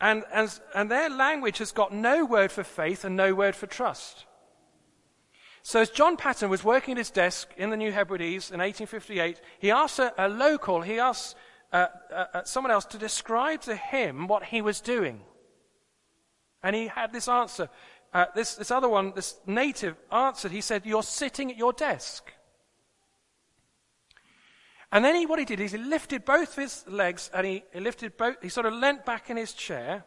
And, 0.01 0.25
and, 0.33 0.59
and 0.75 0.91
their 0.91 1.09
language 1.09 1.59
has 1.59 1.73
got 1.73 1.95
no 1.95 2.25
word 2.25 2.53
for 2.53 2.65
faith 2.65 3.05
and 3.05 3.17
no 3.17 3.35
word 3.35 3.57
for 3.57 3.67
trust. 3.67 4.27
So 5.63 5.81
as 5.81 5.91
John 5.91 6.17
Paton 6.17 6.51
was 6.51 6.63
working 6.63 6.93
at 6.93 6.99
his 6.99 7.11
desk 7.11 7.49
in 7.57 7.71
the 7.71 7.77
New 7.77 7.91
Hebrides 7.91 8.51
in 8.53 8.61
1858, 8.61 9.41
he 9.59 9.71
asked 9.71 9.99
a, 9.99 10.13
a 10.19 10.29
local, 10.29 10.83
he 10.83 10.99
asked 10.99 11.35
uh, 11.73 11.87
uh, 12.13 12.25
uh, 12.35 12.45
someone 12.45 12.71
else 12.71 12.85
to 12.87 12.99
describe 12.99 13.63
to 13.63 13.75
him 13.75 14.29
what 14.29 14.45
he 14.45 14.63
was 14.63 14.81
doing. 14.81 15.23
And 16.63 16.77
he 16.77 16.87
had 16.87 17.13
this 17.13 17.27
answer. 17.27 17.69
Uh, 18.13 18.27
this, 18.35 18.55
this 18.55 18.71
other 18.71 18.89
one, 18.89 19.13
this 19.15 19.37
native 19.47 19.97
answered, 20.11 20.53
he 20.53 20.61
said, 20.61 20.87
You're 20.87 21.03
sitting 21.03 21.51
at 21.51 21.57
your 21.57 21.73
desk. 21.73 22.33
And 24.93 25.05
then 25.05 25.17
he, 25.17 25.27
what 25.27 25.39
he 25.39 25.45
did 25.45 25.61
is 25.61 25.73
he 25.73 25.79
lifted 25.79 26.25
both 26.25 26.55
his 26.55 26.85
legs 26.87 27.31
and 27.35 27.47
he, 27.47 27.65
he 27.73 27.81
lifted 27.81 28.17
both, 28.17 28.37
he 28.41 28.49
sort 28.49 28.67
of 28.67 28.73
leant 28.73 29.05
back 29.05 29.31
in 29.31 29.37
his 29.37 29.53
chair. 29.53 30.05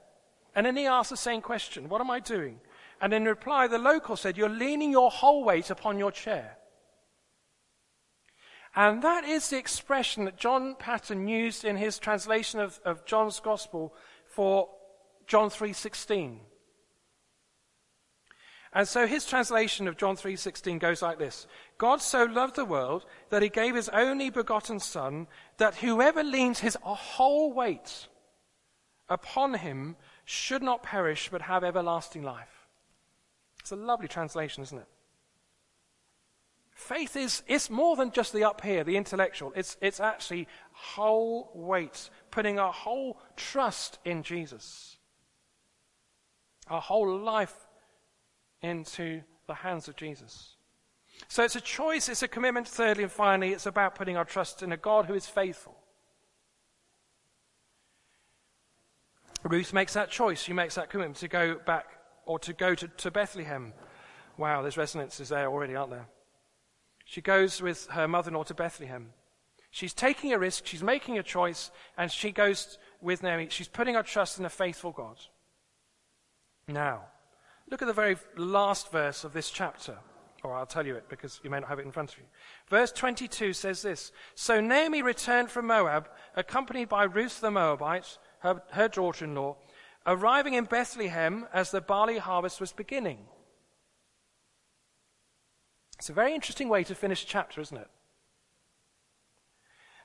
And 0.56 0.66
then 0.66 0.76
he 0.76 0.88
asked 0.88 1.12
the 1.12 1.18
same 1.18 1.42
question 1.42 1.90
What 1.90 2.02
am 2.02 2.10
I 2.10 2.20
doing? 2.20 2.60
And 3.02 3.14
in 3.14 3.26
reply, 3.26 3.68
the 3.68 3.78
local 3.78 4.16
said, 4.16 4.38
You're 4.38 4.50
leaning 4.50 4.92
your 4.92 5.12
whole 5.12 5.44
weight 5.44 5.70
upon 5.70 6.00
your 6.00 6.12
chair. 6.12 6.58
And 8.76 9.02
that 9.02 9.24
is 9.24 9.50
the 9.50 9.58
expression 9.58 10.26
that 10.26 10.38
John 10.38 10.76
Paton 10.78 11.28
used 11.28 11.66
in 11.66 11.76
his 11.76 11.98
translation 11.98 12.60
of, 12.60 12.80
of 12.86 13.06
John's 13.06 13.40
Gospel 13.40 13.94
for 14.28 14.70
John 15.28 15.50
3.16. 15.50 16.40
And 18.72 18.88
so 18.88 19.08
his 19.08 19.26
translation 19.26 19.88
of 19.88 19.98
John 19.98 20.16
3:16 20.16 20.80
goes 20.80 21.02
like 21.02 21.18
this: 21.18 21.48
God 21.78 22.02
so 22.02 22.24
loved 22.24 22.56
the 22.56 22.66
world 22.66 23.06
that 23.30 23.42
he 23.42 23.50
gave 23.50 23.76
his 23.76 23.90
only 23.90 24.30
begotten 24.30 24.80
son 24.80 25.28
that 25.58 25.76
whoever 25.76 26.24
leans 26.24 26.60
his 26.60 26.78
whole 26.84 27.52
weight 27.52 28.08
upon 29.08 29.56
him 29.56 29.96
should 30.24 30.62
not 30.62 30.84
perish 30.84 31.30
but 31.30 31.42
have 31.42 31.64
everlasting 31.64 32.22
life. 32.22 32.68
It's 33.60 33.72
a 33.72 33.76
lovely 33.76 34.08
translation, 34.08 34.62
isn't 34.64 34.78
it? 34.78 34.88
Faith 36.72 37.16
is 37.16 37.44
it's 37.48 37.70
more 37.70 37.96
than 37.96 38.12
just 38.12 38.34
the 38.34 38.44
up 38.44 38.62
here, 38.62 38.84
the 38.84 38.98
intellectual. 38.98 39.52
It's 39.56 39.78
it's 39.82 40.00
actually 40.00 40.48
whole 40.72 41.50
weight, 41.56 42.10
putting 42.30 42.60
our 42.60 42.72
whole 42.72 43.20
trust 43.36 43.98
in 44.06 44.22
Jesus. 44.22 44.98
Our 46.68 46.80
whole 46.80 47.18
life 47.18 47.66
into 48.62 49.22
the 49.48 49.54
hands 49.54 49.88
of 49.88 49.96
Jesus. 49.96 50.56
So 51.28 51.44
it's 51.44 51.56
a 51.56 51.62
choice, 51.62 52.08
it's 52.08 52.24
a 52.24 52.28
commitment. 52.28 52.68
Thirdly 52.68 53.04
and 53.04 53.12
finally, 53.12 53.52
it's 53.52 53.66
about 53.66 53.96
putting 53.96 54.18
our 54.18 54.26
trust 54.26 54.64
in 54.64 54.72
a 54.72 54.78
God 54.78 55.06
who 55.06 55.14
is 55.14 55.28
faithful. 55.28 55.76
Ruth 59.44 59.74
makes 59.74 59.94
that 59.94 60.12
choice. 60.12 60.42
She 60.42 60.54
makes 60.54 60.76
that 60.76 60.90
commitment 60.90 61.18
to 61.18 61.28
go 61.28 61.56
back 61.56 61.86
or 62.26 62.40
to 62.40 62.54
go 62.54 62.76
to, 62.76 62.88
to 62.88 63.12
Bethlehem. 63.12 63.74
Wow, 64.38 64.62
there's 64.62 64.78
resonances 64.78 65.30
there 65.30 65.48
already, 65.48 65.76
aren't 65.76 65.92
there? 65.92 66.08
She 67.06 67.22
goes 67.22 67.62
with 67.62 67.88
her 67.88 68.08
mother 68.08 68.30
in 68.30 68.36
law 68.36 68.44
to 68.44 68.54
Bethlehem. 68.54 69.14
She's 69.72 69.94
taking 69.94 70.34
a 70.34 70.40
risk, 70.40 70.66
she's 70.66 70.84
making 70.84 71.18
a 71.18 71.24
choice, 71.24 71.72
and 71.98 72.12
she 72.12 72.32
goes 72.32 72.78
with 73.02 73.24
Naomi. 73.24 73.48
She's 73.50 73.68
putting 73.68 73.96
her 73.96 74.04
trust 74.04 74.40
in 74.40 74.46
a 74.46 74.50
faithful 74.50 74.92
God. 74.92 75.18
Now, 76.68 77.06
Look 77.70 77.82
at 77.82 77.88
the 77.88 77.94
very 77.94 78.18
last 78.36 78.92
verse 78.92 79.24
of 79.24 79.34
this 79.34 79.50
chapter. 79.50 79.98
Or 80.44 80.56
I'll 80.56 80.66
tell 80.66 80.88
you 80.88 80.96
it 80.96 81.10
because 81.10 81.40
you 81.44 81.50
may 81.50 81.60
not 81.60 81.70
have 81.70 81.80
it 81.80 81.86
in 81.86 81.92
front 81.92 82.14
of 82.14 82.18
you. 82.18 82.26
Verse 82.70 82.92
22 82.92 83.54
says 83.54 83.82
this 83.82 84.12
So 84.36 84.62
Naomi 84.62 85.02
returned 85.02 85.52
from 85.52 85.68
Moab, 85.68 86.10
accompanied 86.36 86.90
by 86.90 87.04
Ruth 87.04 87.42
the 87.42 87.52
Moabite, 87.52 88.18
her, 88.40 88.62
her 88.72 88.88
daughter 88.88 89.26
in 89.26 89.36
law, 89.36 89.58
arriving 90.06 90.54
in 90.54 90.64
Bethlehem 90.64 91.46
as 91.54 91.72
the 91.72 91.82
barley 91.82 92.18
harvest 92.18 92.62
was 92.62 92.72
beginning. 92.72 93.20
It's 95.98 96.10
a 96.10 96.14
very 96.14 96.34
interesting 96.34 96.70
way 96.70 96.86
to 96.86 96.96
finish 96.96 97.24
a 97.24 97.28
chapter, 97.28 97.60
isn't 97.60 97.78
it? 97.78 97.90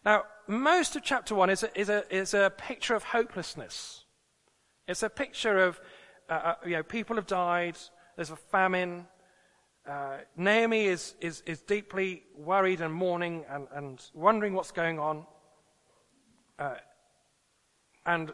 Now, 0.04 0.24
most 0.48 0.96
of 0.96 1.04
chapter 1.04 1.34
1 1.34 1.48
is 1.50 1.62
a, 1.62 1.80
is 1.80 1.88
a, 1.88 2.14
is 2.14 2.34
a 2.34 2.52
picture 2.58 2.96
of 2.96 3.04
hopelessness. 3.04 4.04
It's 4.88 5.04
a 5.04 5.08
picture 5.08 5.58
of 5.58 5.80
uh, 6.28 6.32
uh, 6.32 6.54
you 6.64 6.72
know, 6.72 6.82
people 6.82 7.16
have 7.16 7.26
died, 7.26 7.76
there's 8.16 8.30
a 8.30 8.36
famine. 8.36 9.06
Uh, 9.88 10.18
Naomi 10.36 10.86
is, 10.86 11.14
is, 11.20 11.42
is 11.46 11.60
deeply 11.60 12.22
worried 12.36 12.80
and 12.80 12.92
mourning 12.92 13.44
and, 13.50 13.66
and 13.74 14.02
wondering 14.14 14.54
what's 14.54 14.70
going 14.70 14.98
on. 14.98 15.26
Uh, 16.58 16.74
and 18.06 18.32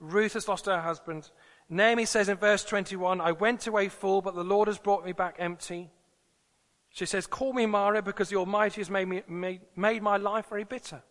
Ruth 0.00 0.34
has 0.34 0.48
lost 0.48 0.66
her 0.66 0.80
husband. 0.80 1.30
Naomi 1.68 2.04
says 2.04 2.28
in 2.28 2.36
verse 2.36 2.64
21, 2.64 3.20
I 3.20 3.32
went 3.32 3.66
away 3.66 3.88
full, 3.88 4.22
but 4.22 4.34
the 4.34 4.44
Lord 4.44 4.68
has 4.68 4.78
brought 4.78 5.04
me 5.04 5.12
back 5.12 5.36
empty. 5.38 5.90
She 6.90 7.04
says, 7.04 7.26
Call 7.26 7.52
me 7.52 7.66
Mara 7.66 8.00
because 8.00 8.30
the 8.30 8.36
Almighty 8.36 8.80
has 8.80 8.88
made, 8.88 9.08
me, 9.08 9.22
made, 9.28 9.60
made 9.74 10.02
my 10.02 10.16
life 10.16 10.48
very 10.48 10.64
bitter. 10.64 11.02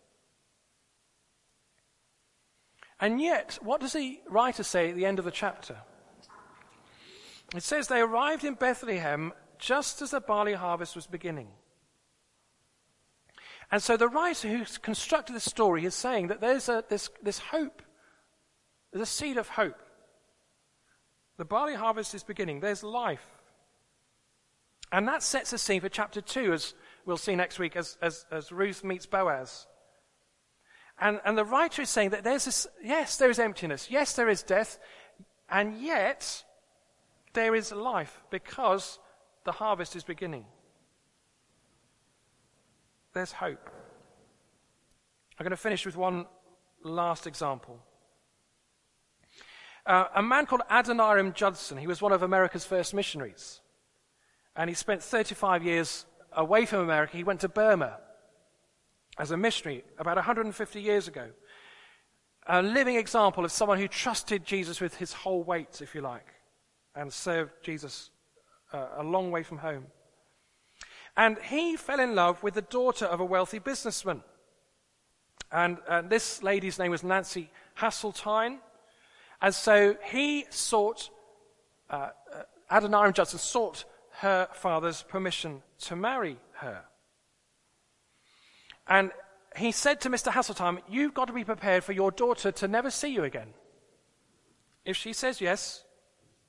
And 2.98 3.20
yet, 3.20 3.58
what 3.62 3.80
does 3.82 3.92
the 3.92 4.20
writer 4.28 4.62
say 4.62 4.90
at 4.90 4.96
the 4.96 5.04
end 5.04 5.18
of 5.18 5.24
the 5.24 5.30
chapter? 5.30 5.76
It 7.54 7.62
says 7.62 7.88
they 7.88 8.00
arrived 8.00 8.44
in 8.44 8.54
Bethlehem 8.54 9.32
just 9.58 10.02
as 10.02 10.10
the 10.10 10.20
barley 10.20 10.54
harvest 10.54 10.96
was 10.96 11.06
beginning. 11.06 11.48
And 13.70 13.82
so 13.82 13.96
the 13.96 14.08
writer 14.08 14.48
who 14.48 14.64
constructed 14.82 15.34
the 15.34 15.40
story 15.40 15.84
is 15.84 15.94
saying 15.94 16.28
that 16.28 16.40
there's 16.40 16.68
a, 16.68 16.84
this, 16.88 17.10
this 17.22 17.38
hope, 17.38 17.82
there's 18.92 19.02
a 19.02 19.06
seed 19.06 19.36
of 19.36 19.48
hope. 19.48 19.80
The 21.36 21.44
barley 21.44 21.74
harvest 21.74 22.14
is 22.14 22.22
beginning, 22.22 22.60
there's 22.60 22.82
life. 22.82 23.26
And 24.92 25.08
that 25.08 25.22
sets 25.22 25.50
the 25.50 25.58
scene 25.58 25.80
for 25.80 25.88
chapter 25.88 26.20
2, 26.20 26.52
as 26.52 26.74
we'll 27.04 27.16
see 27.16 27.34
next 27.34 27.58
week, 27.58 27.76
as, 27.76 27.98
as, 28.00 28.24
as 28.30 28.52
Ruth 28.52 28.84
meets 28.84 29.04
Boaz. 29.04 29.66
And, 30.98 31.20
and 31.24 31.36
the 31.36 31.44
writer 31.44 31.82
is 31.82 31.90
saying 31.90 32.10
that 32.10 32.24
there's 32.24 32.44
this, 32.44 32.66
yes, 32.82 33.16
there 33.18 33.30
is 33.30 33.38
emptiness, 33.38 33.90
yes, 33.90 34.14
there 34.14 34.28
is 34.28 34.42
death, 34.42 34.78
and 35.50 35.78
yet 35.78 36.44
there 37.36 37.54
is 37.54 37.70
life 37.70 38.22
because 38.30 38.98
the 39.44 39.52
harvest 39.52 39.94
is 39.94 40.02
beginning. 40.02 40.46
There's 43.12 43.30
hope. 43.30 43.70
I'm 45.38 45.44
going 45.44 45.50
to 45.50 45.56
finish 45.56 45.84
with 45.84 45.96
one 45.96 46.24
last 46.82 47.26
example. 47.26 47.78
Uh, 49.84 50.06
a 50.14 50.22
man 50.22 50.46
called 50.46 50.62
Adoniram 50.70 51.34
Judson, 51.34 51.76
he 51.76 51.86
was 51.86 52.00
one 52.00 52.10
of 52.10 52.22
America's 52.22 52.64
first 52.64 52.94
missionaries. 52.94 53.60
And 54.56 54.70
he 54.70 54.74
spent 54.74 55.02
35 55.02 55.62
years 55.62 56.06
away 56.32 56.64
from 56.64 56.80
America. 56.80 57.18
He 57.18 57.22
went 57.22 57.40
to 57.40 57.50
Burma 57.50 57.98
as 59.18 59.30
a 59.30 59.36
missionary 59.36 59.84
about 59.98 60.16
150 60.16 60.80
years 60.80 61.06
ago. 61.06 61.28
A 62.46 62.62
living 62.62 62.96
example 62.96 63.44
of 63.44 63.52
someone 63.52 63.78
who 63.78 63.88
trusted 63.88 64.46
Jesus 64.46 64.80
with 64.80 64.96
his 64.96 65.12
whole 65.12 65.42
weight, 65.42 65.82
if 65.82 65.94
you 65.94 66.00
like 66.00 66.35
and 66.96 67.12
served 67.12 67.52
Jesus 67.62 68.10
uh, 68.72 68.88
a 68.96 69.04
long 69.04 69.30
way 69.30 69.42
from 69.42 69.58
home. 69.58 69.86
And 71.16 71.38
he 71.38 71.76
fell 71.76 72.00
in 72.00 72.14
love 72.14 72.42
with 72.42 72.54
the 72.54 72.62
daughter 72.62 73.06
of 73.06 73.20
a 73.20 73.24
wealthy 73.24 73.58
businessman. 73.58 74.22
And 75.52 75.78
uh, 75.88 76.02
this 76.02 76.42
lady's 76.42 76.78
name 76.78 76.90
was 76.90 77.04
Nancy 77.04 77.50
Hasseltine. 77.78 78.58
And 79.40 79.54
so 79.54 79.96
he 80.04 80.46
sought, 80.50 81.10
uh, 81.88 82.08
uh, 82.34 82.42
Adoniram 82.70 83.14
Judson 83.14 83.38
sought 83.38 83.84
her 84.18 84.48
father's 84.52 85.02
permission 85.02 85.62
to 85.80 85.96
marry 85.96 86.38
her. 86.54 86.82
And 88.88 89.10
he 89.56 89.72
said 89.72 90.00
to 90.02 90.10
Mr. 90.10 90.32
Hasseltine, 90.32 90.80
You've 90.88 91.14
got 91.14 91.26
to 91.26 91.32
be 91.32 91.44
prepared 91.44 91.84
for 91.84 91.92
your 91.92 92.10
daughter 92.10 92.50
to 92.52 92.68
never 92.68 92.90
see 92.90 93.08
you 93.08 93.24
again. 93.24 93.54
If 94.84 94.96
she 94.96 95.12
says 95.12 95.40
yes 95.40 95.85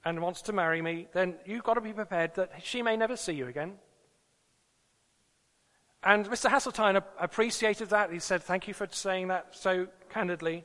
and 0.07 0.21
wants 0.21 0.41
to 0.43 0.53
marry 0.53 0.81
me, 0.81 1.05
then 1.11 1.35
you've 1.45 1.65
got 1.65 1.73
to 1.73 1.81
be 1.81 1.91
prepared 1.91 2.33
that 2.35 2.51
she 2.63 2.81
may 2.81 2.95
never 2.95 3.17
see 3.17 3.33
you 3.33 3.47
again. 3.47 3.73
And 6.01 6.25
Mr. 6.27 6.49
Hasseltine 6.49 7.03
appreciated 7.19 7.89
that. 7.89 8.13
He 8.13 8.19
said, 8.19 8.41
Thank 8.41 8.69
you 8.69 8.73
for 8.73 8.87
saying 8.89 9.27
that 9.27 9.47
so 9.51 9.87
candidly. 10.09 10.63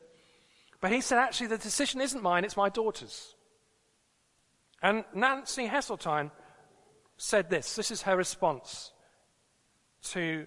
But 0.80 0.92
he 0.92 1.00
said, 1.00 1.18
Actually, 1.18 1.48
the 1.48 1.58
decision 1.58 2.00
isn't 2.00 2.22
mine, 2.22 2.44
it's 2.44 2.56
my 2.56 2.68
daughter's. 2.68 3.34
And 4.80 5.04
Nancy 5.12 5.66
Hasseltine 5.66 6.30
said 7.16 7.50
this 7.50 7.74
this 7.74 7.90
is 7.90 8.02
her 8.02 8.16
response 8.16 8.92
to 10.02 10.46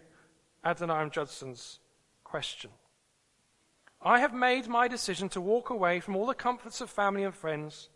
Adoniram 0.64 1.12
Judson's 1.12 1.80
question. 2.24 2.72
I 4.02 4.20
have 4.20 4.34
made 4.34 4.68
my 4.68 4.88
decision 4.88 5.28
to 5.30 5.42
walk 5.42 5.70
away 5.70 6.00
from 6.00 6.16
all 6.16 6.28
the 6.28 6.34
comforts 6.34 6.80
of 6.80 6.90
family 6.90 7.24
and 7.24 7.36
friends, 7.36 7.90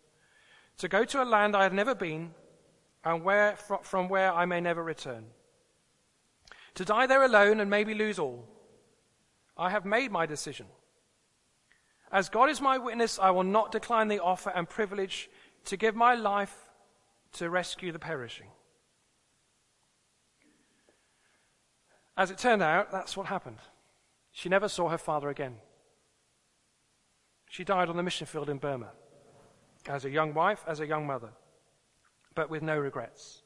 to 0.80 0.88
go 0.88 1.04
to 1.04 1.22
a 1.22 1.24
land 1.24 1.54
I 1.54 1.62
have 1.62 1.74
never 1.74 1.94
been, 1.94 2.32
and 3.04 3.22
where, 3.22 3.56
from 3.82 4.08
where 4.08 4.32
I 4.32 4.46
may 4.46 4.62
never 4.62 4.82
return. 4.82 5.26
To 6.76 6.86
die 6.86 7.06
there 7.06 7.22
alone 7.22 7.60
and 7.60 7.68
maybe 7.68 7.92
lose 7.92 8.18
all. 8.18 8.48
I 9.58 9.68
have 9.68 9.84
made 9.84 10.10
my 10.10 10.24
decision. 10.24 10.66
As 12.10 12.30
God 12.30 12.48
is 12.48 12.62
my 12.62 12.78
witness, 12.78 13.18
I 13.18 13.30
will 13.30 13.44
not 13.44 13.72
decline 13.72 14.08
the 14.08 14.20
offer 14.20 14.50
and 14.50 14.66
privilege 14.66 15.28
to 15.66 15.76
give 15.76 15.94
my 15.94 16.14
life 16.14 16.56
to 17.32 17.50
rescue 17.50 17.92
the 17.92 17.98
perishing. 17.98 18.48
As 22.16 22.30
it 22.30 22.38
turned 22.38 22.62
out, 22.62 22.90
that's 22.90 23.18
what 23.18 23.26
happened. 23.26 23.58
She 24.32 24.48
never 24.48 24.68
saw 24.68 24.88
her 24.88 24.98
father 24.98 25.28
again. 25.28 25.56
She 27.50 27.64
died 27.64 27.90
on 27.90 27.98
the 27.98 28.02
mission 28.02 28.26
field 28.26 28.48
in 28.48 28.56
Burma 28.56 28.92
as 29.86 30.04
a 30.04 30.10
young 30.10 30.34
wife, 30.34 30.64
as 30.66 30.80
a 30.80 30.86
young 30.86 31.06
mother, 31.06 31.30
but 32.34 32.50
with 32.50 32.62
no 32.62 32.78
regrets. 32.78 33.42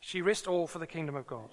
She 0.00 0.22
risked 0.22 0.48
all 0.48 0.66
for 0.66 0.78
the 0.78 0.86
kingdom 0.86 1.16
of 1.16 1.26
God. 1.26 1.50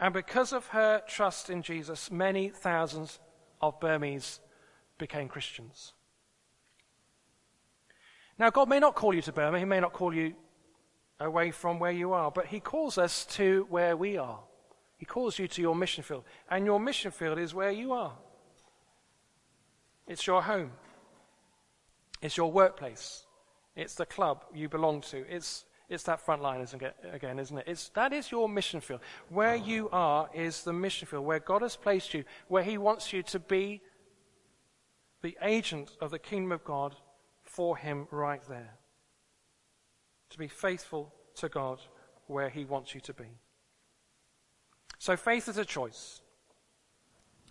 And 0.00 0.14
because 0.14 0.52
of 0.52 0.68
her 0.68 1.02
trust 1.06 1.50
in 1.50 1.62
Jesus, 1.62 2.10
many 2.10 2.48
thousands 2.48 3.18
of 3.60 3.80
Burmese 3.80 4.40
became 4.96 5.28
Christians. 5.28 5.92
Now, 8.38 8.50
God 8.50 8.68
may 8.68 8.78
not 8.78 8.94
call 8.94 9.12
you 9.12 9.22
to 9.22 9.32
Burma, 9.32 9.58
He 9.58 9.64
may 9.64 9.80
not 9.80 9.92
call 9.92 10.14
you 10.14 10.34
away 11.18 11.50
from 11.50 11.80
where 11.80 11.90
you 11.90 12.12
are, 12.12 12.30
but 12.30 12.46
He 12.46 12.60
calls 12.60 12.96
us 12.96 13.26
to 13.26 13.66
where 13.68 13.96
we 13.96 14.16
are. 14.16 14.40
He 14.96 15.04
calls 15.04 15.38
you 15.38 15.48
to 15.48 15.62
your 15.62 15.74
mission 15.74 16.04
field, 16.04 16.24
and 16.48 16.64
your 16.64 16.78
mission 16.78 17.10
field 17.10 17.38
is 17.38 17.54
where 17.54 17.72
you 17.72 17.92
are. 17.92 18.16
It's 20.06 20.26
your 20.26 20.42
home, 20.42 20.72
it's 22.22 22.36
your 22.36 22.50
workplace, 22.50 23.24
it's 23.76 23.94
the 23.94 24.06
club 24.06 24.44
you 24.54 24.68
belong 24.68 25.00
to, 25.02 25.24
it's, 25.28 25.64
it's 25.88 26.02
that 26.04 26.20
front 26.20 26.42
line 26.42 26.66
again, 27.12 27.38
isn't 27.38 27.58
it? 27.58 27.64
It's, 27.66 27.88
that 27.90 28.12
is 28.12 28.30
your 28.30 28.48
mission 28.48 28.80
field. 28.80 29.00
Where 29.28 29.54
uh-huh. 29.54 29.64
you 29.64 29.88
are 29.90 30.28
is 30.34 30.62
the 30.62 30.72
mission 30.72 31.06
field, 31.06 31.24
where 31.24 31.40
God 31.40 31.62
has 31.62 31.76
placed 31.76 32.12
you, 32.12 32.24
where 32.48 32.62
He 32.62 32.76
wants 32.76 33.12
you 33.12 33.22
to 33.24 33.38
be 33.38 33.80
the 35.22 35.36
agent 35.42 35.96
of 36.00 36.10
the 36.10 36.18
kingdom 36.18 36.52
of 36.52 36.64
God 36.64 36.94
for 37.42 37.76
Him 37.76 38.06
right 38.10 38.42
there. 38.48 38.74
To 40.30 40.38
be 40.38 40.48
faithful 40.48 41.14
to 41.36 41.48
God 41.48 41.80
where 42.26 42.50
He 42.50 42.64
wants 42.64 42.94
you 42.94 43.00
to 43.00 43.14
be. 43.14 43.38
So 44.98 45.16
faith 45.16 45.48
is 45.48 45.56
a 45.56 45.64
choice. 45.64 46.20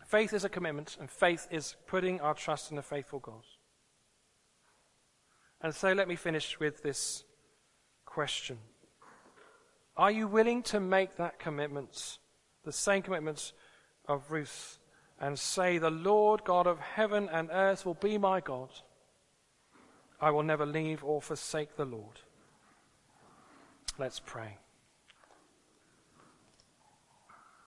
Faith 0.05 0.33
is 0.33 0.45
a 0.45 0.49
commitment, 0.49 0.95
and 0.99 1.09
faith 1.09 1.47
is 1.51 1.75
putting 1.85 2.21
our 2.21 2.33
trust 2.33 2.69
in 2.69 2.77
the 2.77 2.81
faithful 2.81 3.19
God. 3.19 3.43
And 5.61 5.73
so 5.73 5.91
let 5.93 6.07
me 6.07 6.15
finish 6.15 6.59
with 6.59 6.83
this 6.83 7.23
question 8.05 8.57
Are 9.95 10.11
you 10.11 10.27
willing 10.27 10.63
to 10.63 10.79
make 10.79 11.15
that 11.17 11.39
commitment, 11.39 12.19
the 12.63 12.71
same 12.71 13.01
commitment 13.01 13.53
of 14.07 14.31
Ruth, 14.31 14.79
and 15.19 15.37
say, 15.37 15.77
The 15.77 15.89
Lord 15.89 16.43
God 16.43 16.67
of 16.67 16.79
heaven 16.79 17.29
and 17.31 17.49
earth 17.51 17.85
will 17.85 17.95
be 17.95 18.17
my 18.17 18.39
God? 18.39 18.69
I 20.19 20.31
will 20.31 20.43
never 20.43 20.65
leave 20.65 21.03
or 21.03 21.21
forsake 21.21 21.75
the 21.75 21.85
Lord. 21.85 22.19
Let's 23.99 24.19
pray. 24.19 24.57